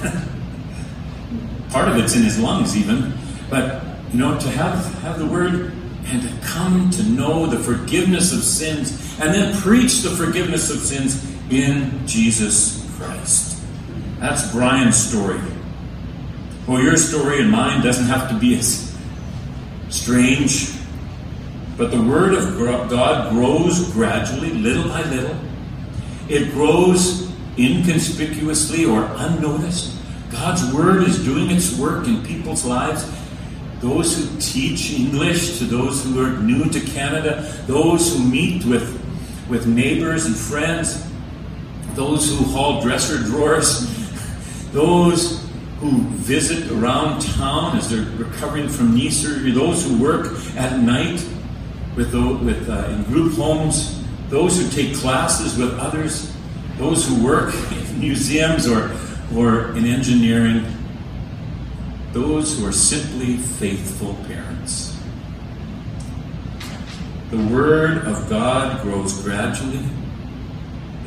Part 1.69 1.87
of 1.87 1.97
it's 1.97 2.15
in 2.15 2.23
his 2.23 2.37
lungs, 2.37 2.75
even. 2.75 3.13
But, 3.49 3.81
you 4.11 4.19
know, 4.19 4.37
to 4.37 4.49
have, 4.49 4.93
have 5.01 5.17
the 5.17 5.25
Word 5.25 5.71
and 6.05 6.21
to 6.21 6.45
come 6.45 6.89
to 6.91 7.03
know 7.03 7.45
the 7.45 7.57
forgiveness 7.57 8.33
of 8.33 8.43
sins 8.43 9.17
and 9.21 9.33
then 9.33 9.55
preach 9.61 10.01
the 10.01 10.09
forgiveness 10.09 10.69
of 10.69 10.79
sins 10.79 11.25
in 11.49 12.05
Jesus 12.05 12.85
Christ. 12.97 13.63
That's 14.19 14.51
Brian's 14.51 14.97
story. 14.97 15.39
Well, 16.67 16.81
your 16.81 16.97
story 16.97 17.41
and 17.41 17.49
mine 17.49 17.81
doesn't 17.81 18.05
have 18.05 18.29
to 18.29 18.37
be 18.37 18.57
as 18.59 18.93
strange, 19.89 20.73
but 21.77 21.91
the 21.91 22.01
Word 22.01 22.33
of 22.33 22.57
God 22.89 23.31
grows 23.31 23.89
gradually, 23.93 24.51
little 24.51 24.89
by 24.89 25.03
little. 25.09 25.37
It 26.27 26.51
grows 26.51 27.22
inconspicuously 27.57 28.85
or 28.85 29.03
unnoticed. 29.15 29.97
God's 30.31 30.73
Word 30.73 31.03
is 31.03 31.23
doing 31.23 31.51
its 31.51 31.77
work 31.77 32.07
in 32.07 32.23
people's 32.23 32.65
lives. 32.65 33.09
Those 33.79 34.17
who 34.17 34.39
teach 34.39 34.91
English 34.91 35.59
to 35.59 35.65
those 35.65 36.03
who 36.03 36.23
are 36.25 36.37
new 36.39 36.69
to 36.69 36.79
Canada, 36.79 37.41
those 37.67 38.15
who 38.15 38.23
meet 38.23 38.65
with, 38.65 38.99
with 39.49 39.67
neighbors 39.67 40.25
and 40.25 40.35
friends, 40.35 41.05
those 41.93 42.29
who 42.29 42.43
haul 42.45 42.81
dresser 42.81 43.17
drawers, 43.17 43.87
those 44.71 45.43
who 45.79 45.91
visit 46.15 46.71
around 46.71 47.21
town 47.21 47.77
as 47.77 47.89
they're 47.89 48.09
recovering 48.17 48.69
from 48.69 48.95
knee 48.95 49.09
surgery, 49.09 49.51
those 49.51 49.85
who 49.85 50.01
work 50.01 50.27
at 50.55 50.79
night 50.79 51.23
with, 51.95 52.13
with 52.13 52.69
uh, 52.69 52.87
in 52.87 53.03
group 53.03 53.33
homes, 53.33 54.01
those 54.29 54.59
who 54.59 54.69
take 54.69 54.95
classes 54.95 55.57
with 55.57 55.77
others, 55.77 56.32
those 56.77 57.07
who 57.07 57.23
work 57.23 57.53
in 57.71 57.99
museums 57.99 58.67
or, 58.67 58.91
or 59.35 59.75
in 59.75 59.85
engineering, 59.85 60.65
those 62.11 62.57
who 62.57 62.65
are 62.65 62.71
simply 62.71 63.37
faithful 63.37 64.15
parents. 64.27 64.97
The 67.31 67.37
Word 67.47 68.05
of 68.05 68.29
God 68.29 68.81
grows 68.83 69.21
gradually. 69.21 69.83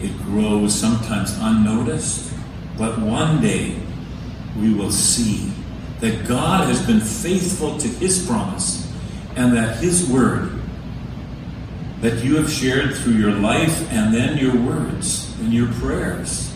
It 0.03 0.17
grows 0.23 0.75
sometimes 0.75 1.37
unnoticed, 1.39 2.33
but 2.77 2.99
one 2.99 3.41
day 3.41 3.81
we 4.59 4.75
will 4.75 4.91
see 4.91 5.53
that 6.01 6.27
God 6.27 6.67
has 6.67 6.85
been 6.85 7.01
faithful 7.01 7.79
to 7.79 7.89
His 7.89 8.27
promise 8.27 8.93
and 9.37 9.57
that 9.57 9.77
His 9.77 10.09
Word 10.09 10.53
that 12.01 12.23
you 12.23 12.37
have 12.37 12.51
shared 12.51 12.95
through 12.97 13.15
your 13.15 13.33
life 13.33 13.91
and 13.93 14.13
then 14.13 14.37
your 14.37 14.55
words 14.55 15.26
and 15.41 15.53
your 15.53 15.73
prayers 15.75 16.53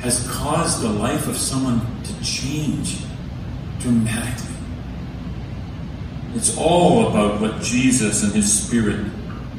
has 0.00 0.26
caused 0.30 0.82
the 0.82 0.88
life 0.88 1.28
of 1.28 1.36
someone 1.36 1.80
to 2.04 2.24
change 2.24 2.98
dramatically. 3.80 4.54
It's 6.34 6.56
all 6.56 7.08
about 7.08 7.40
what 7.40 7.60
Jesus 7.60 8.22
and 8.22 8.32
His 8.32 8.66
Spirit 8.66 9.04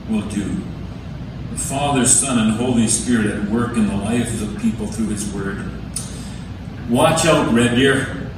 will 0.10 0.28
do. 0.30 0.62
The 1.52 1.58
Father, 1.58 2.06
Son, 2.06 2.40
and 2.40 2.52
Holy 2.54 2.88
Spirit 2.88 3.28
at 3.28 3.50
work 3.50 3.76
in 3.76 3.88
the 3.88 3.96
lives 3.96 4.42
of 4.42 4.58
people 4.60 4.88
through 4.88 5.10
His 5.10 5.32
Word. 5.34 5.70
Watch 6.90 7.26
out, 7.26 7.54
Red 7.54 7.76
Deer. 7.76 8.30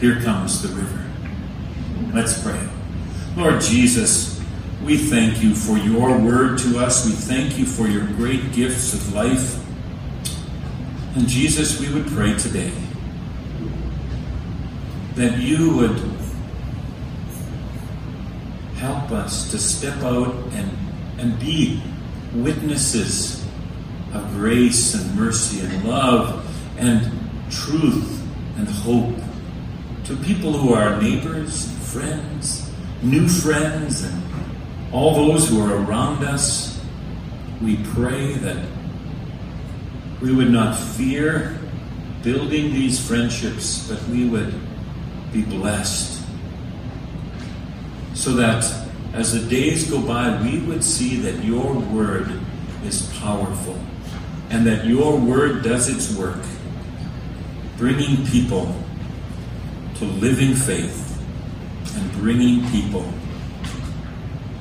Here 0.00 0.20
comes 0.20 0.62
the 0.62 0.68
river. 0.68 1.04
Let's 2.12 2.42
pray. 2.42 2.60
Lord 3.36 3.60
Jesus, 3.60 4.33
we 4.84 4.98
thank 4.98 5.42
you 5.42 5.54
for 5.54 5.78
your 5.78 6.18
word 6.18 6.58
to 6.58 6.78
us. 6.78 7.06
We 7.06 7.12
thank 7.12 7.58
you 7.58 7.64
for 7.64 7.86
your 7.86 8.06
great 8.06 8.52
gifts 8.52 8.92
of 8.92 9.14
life. 9.14 9.58
And 11.16 11.26
Jesus, 11.26 11.80
we 11.80 11.92
would 11.94 12.06
pray 12.08 12.36
today 12.36 12.72
that 15.14 15.38
you 15.38 15.74
would 15.76 15.96
help 18.76 19.10
us 19.10 19.50
to 19.52 19.58
step 19.58 19.96
out 20.02 20.34
and, 20.52 20.70
and 21.18 21.38
be 21.38 21.82
witnesses 22.34 23.42
of 24.12 24.30
grace 24.32 24.94
and 24.94 25.16
mercy 25.16 25.64
and 25.64 25.84
love 25.88 26.44
and 26.78 27.10
truth 27.50 28.22
and 28.58 28.68
hope 28.68 29.14
to 30.04 30.16
people 30.16 30.52
who 30.52 30.74
are 30.74 31.00
neighbors, 31.00 31.72
friends, 31.90 32.70
new 33.02 33.26
friends, 33.26 34.02
and 34.02 34.23
all 34.94 35.12
those 35.12 35.48
who 35.48 35.60
are 35.60 35.74
around 35.74 36.24
us. 36.24 36.80
We 37.60 37.78
pray 37.94 38.34
that 38.34 38.64
we 40.22 40.32
would 40.32 40.50
not 40.50 40.78
fear 40.78 41.58
building 42.22 42.72
these 42.72 43.04
friendships, 43.04 43.88
but 43.88 44.00
we 44.04 44.28
would 44.28 44.54
be 45.32 45.42
blessed. 45.42 46.24
So 48.14 48.34
that 48.34 48.64
as 49.12 49.32
the 49.32 49.48
days 49.50 49.90
go 49.90 50.00
by, 50.00 50.40
we 50.42 50.60
would 50.60 50.84
see 50.84 51.16
that 51.22 51.44
your 51.44 51.74
word 51.74 52.40
is 52.84 53.12
powerful 53.18 53.78
and 54.50 54.64
that 54.66 54.86
your 54.86 55.18
word 55.18 55.64
does 55.64 55.88
its 55.88 56.16
work, 56.16 56.38
bringing 57.76 58.24
people 58.26 58.74
to 59.96 60.04
living 60.04 60.54
faith 60.54 61.00
and 61.96 62.12
bringing 62.12 62.68
people 62.70 63.04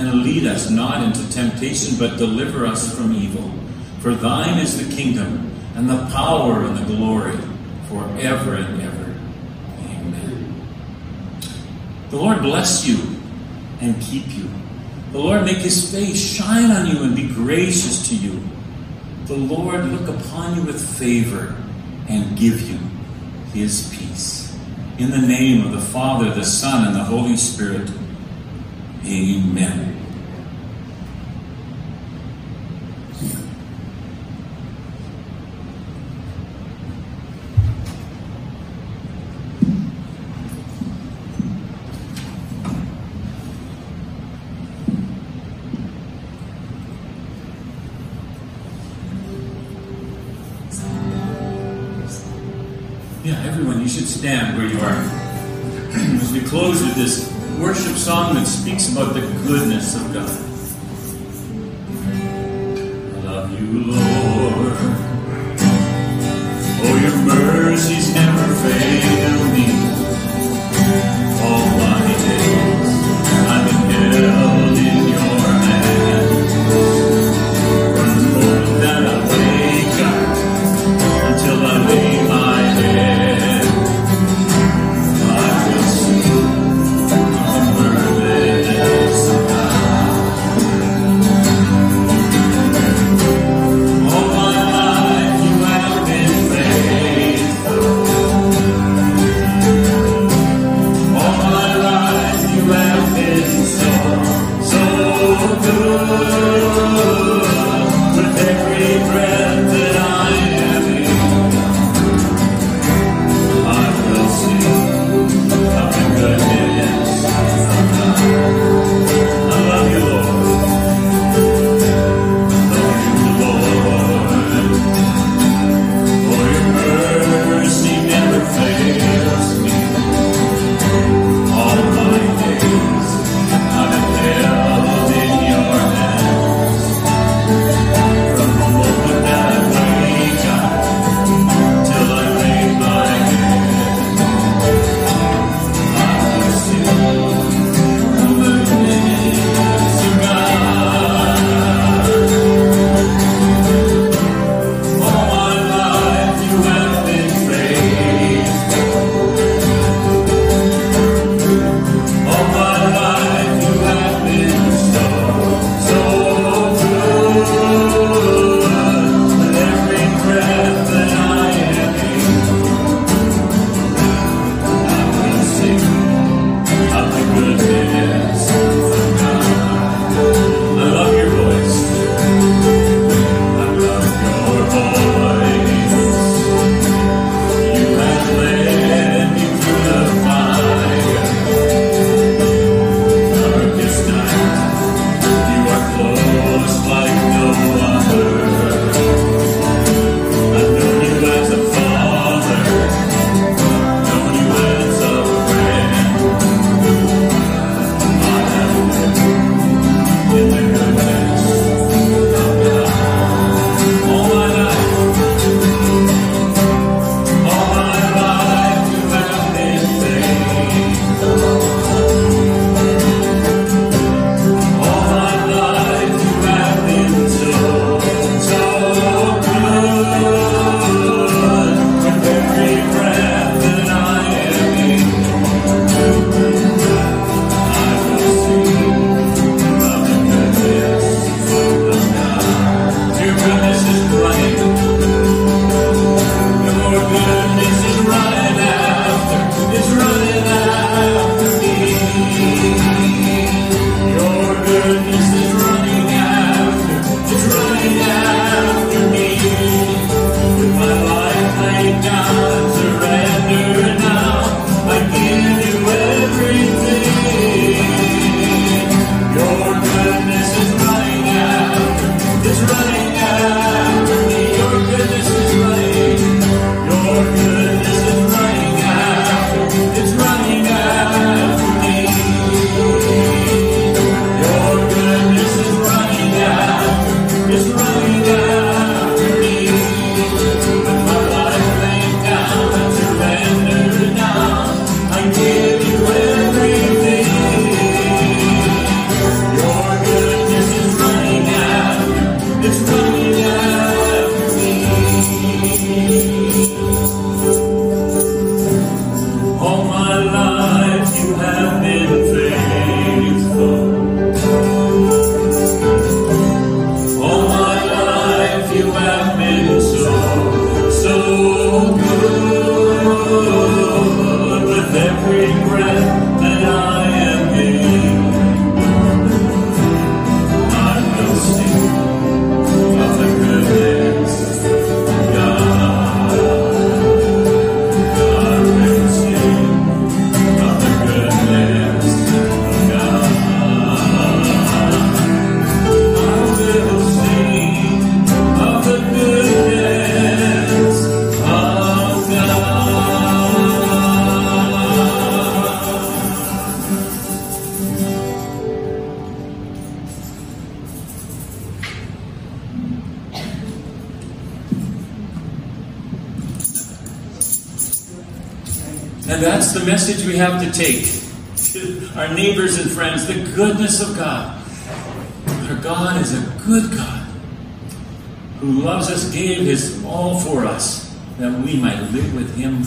And 0.00 0.22
lead 0.22 0.46
us 0.46 0.70
not 0.70 1.02
into 1.02 1.30
temptation, 1.30 1.98
but 1.98 2.16
deliver 2.16 2.64
us 2.64 2.96
from 2.96 3.12
evil. 3.12 3.52
For 4.00 4.14
thine 4.14 4.58
is 4.58 4.78
the 4.78 4.96
kingdom, 4.96 5.54
and 5.74 5.90
the 5.90 6.06
power, 6.06 6.64
and 6.64 6.78
the 6.78 6.84
glory, 6.86 7.36
forever 7.86 8.54
and 8.54 8.80
ever. 8.80 9.14
Amen. 9.84 10.66
The 12.08 12.16
Lord 12.16 12.40
bless 12.40 12.86
you 12.86 12.96
and 13.82 14.00
keep 14.00 14.26
you. 14.34 14.48
The 15.12 15.18
Lord 15.18 15.44
make 15.44 15.58
his 15.58 15.92
face 15.92 16.18
shine 16.18 16.70
on 16.70 16.86
you 16.86 17.02
and 17.02 17.14
be 17.14 17.28
gracious 17.28 18.08
to 18.08 18.16
you. 18.16 18.42
The 19.26 19.36
Lord 19.36 19.84
look 19.84 20.08
upon 20.08 20.56
you 20.56 20.62
with 20.62 20.80
favor 20.98 21.54
and 22.08 22.38
give 22.38 22.62
you 22.62 22.78
his 23.52 23.94
peace. 23.94 24.56
In 24.96 25.10
the 25.10 25.18
name 25.18 25.66
of 25.66 25.72
the 25.72 25.80
Father, 25.80 26.32
the 26.32 26.44
Son, 26.44 26.86
and 26.86 26.96
the 26.96 27.04
Holy 27.04 27.36
Spirit. 27.36 27.90
Amen. 29.04 29.89
this 57.00 57.32
worship 57.58 57.96
song 57.96 58.34
that 58.34 58.46
speaks 58.46 58.92
about 58.92 59.14
the 59.14 59.22
goodness 59.46 59.96
of 59.96 60.12
God. 60.12 60.49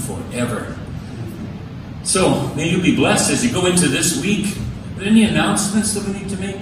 Forever. 0.06 0.78
So, 2.04 2.54
may 2.56 2.70
you 2.70 2.82
be 2.82 2.95
blessed 2.95 3.32
as 3.32 3.45
you 3.45 3.51
go 3.51 3.66
into 3.66 3.88
this 3.88 4.22
week. 4.22 4.58
Any 5.01 5.24
announcements 5.24 5.93
that 5.93 6.06
we 6.06 6.20
need 6.20 6.30
to 6.30 6.38
make? 6.38 6.62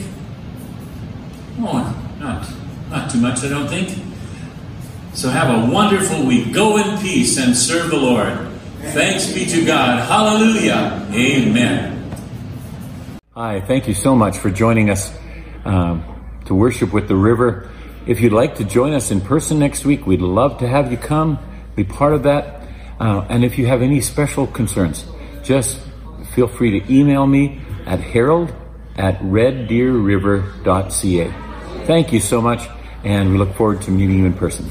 Oh, 1.59 1.95
not, 2.19 2.47
not 2.89 3.11
too 3.11 3.19
much, 3.19 3.43
I 3.43 3.49
don't 3.49 3.67
think. 3.67 3.89
So 5.13 5.29
have 5.29 5.69
a 5.69 5.71
wonderful 5.71 6.25
week. 6.25 6.53
Go 6.53 6.77
in 6.77 6.97
peace 6.99 7.37
and 7.37 7.55
serve 7.55 7.89
the 7.91 7.97
Lord. 7.97 8.33
Thanks 8.79 9.31
be 9.31 9.45
to 9.45 9.65
God. 9.65 10.07
Hallelujah. 10.07 11.05
Amen. 11.11 12.11
Hi, 13.35 13.61
thank 13.61 13.87
you 13.87 13.93
so 13.93 14.15
much 14.15 14.37
for 14.37 14.49
joining 14.49 14.89
us 14.89 15.13
um, 15.65 16.03
to 16.45 16.55
worship 16.55 16.93
with 16.93 17.07
the 17.07 17.15
river. 17.15 17.69
If 18.07 18.21
you'd 18.21 18.33
like 18.33 18.55
to 18.55 18.63
join 18.63 18.93
us 18.93 19.11
in 19.11 19.21
person 19.21 19.59
next 19.59 19.85
week, 19.85 20.07
we'd 20.07 20.21
love 20.21 20.57
to 20.59 20.67
have 20.67 20.91
you 20.91 20.97
come, 20.97 21.39
be 21.75 21.83
part 21.83 22.13
of 22.13 22.23
that. 22.23 22.60
Uh, 23.01 23.25
and 23.29 23.43
if 23.43 23.57
you 23.57 23.65
have 23.65 23.81
any 23.81 23.99
special 23.99 24.45
concerns, 24.45 25.05
just 25.41 25.79
feel 26.35 26.47
free 26.47 26.79
to 26.79 26.93
email 26.93 27.25
me 27.25 27.59
at 27.87 27.99
harold 27.99 28.53
at 28.95 29.19
reddeerriver.ca. 29.21 31.33
Thank 31.87 32.13
you 32.13 32.19
so 32.19 32.39
much, 32.39 32.69
and 33.03 33.31
we 33.31 33.39
look 33.39 33.55
forward 33.55 33.81
to 33.81 33.91
meeting 33.91 34.19
you 34.19 34.27
in 34.27 34.33
person. 34.33 34.69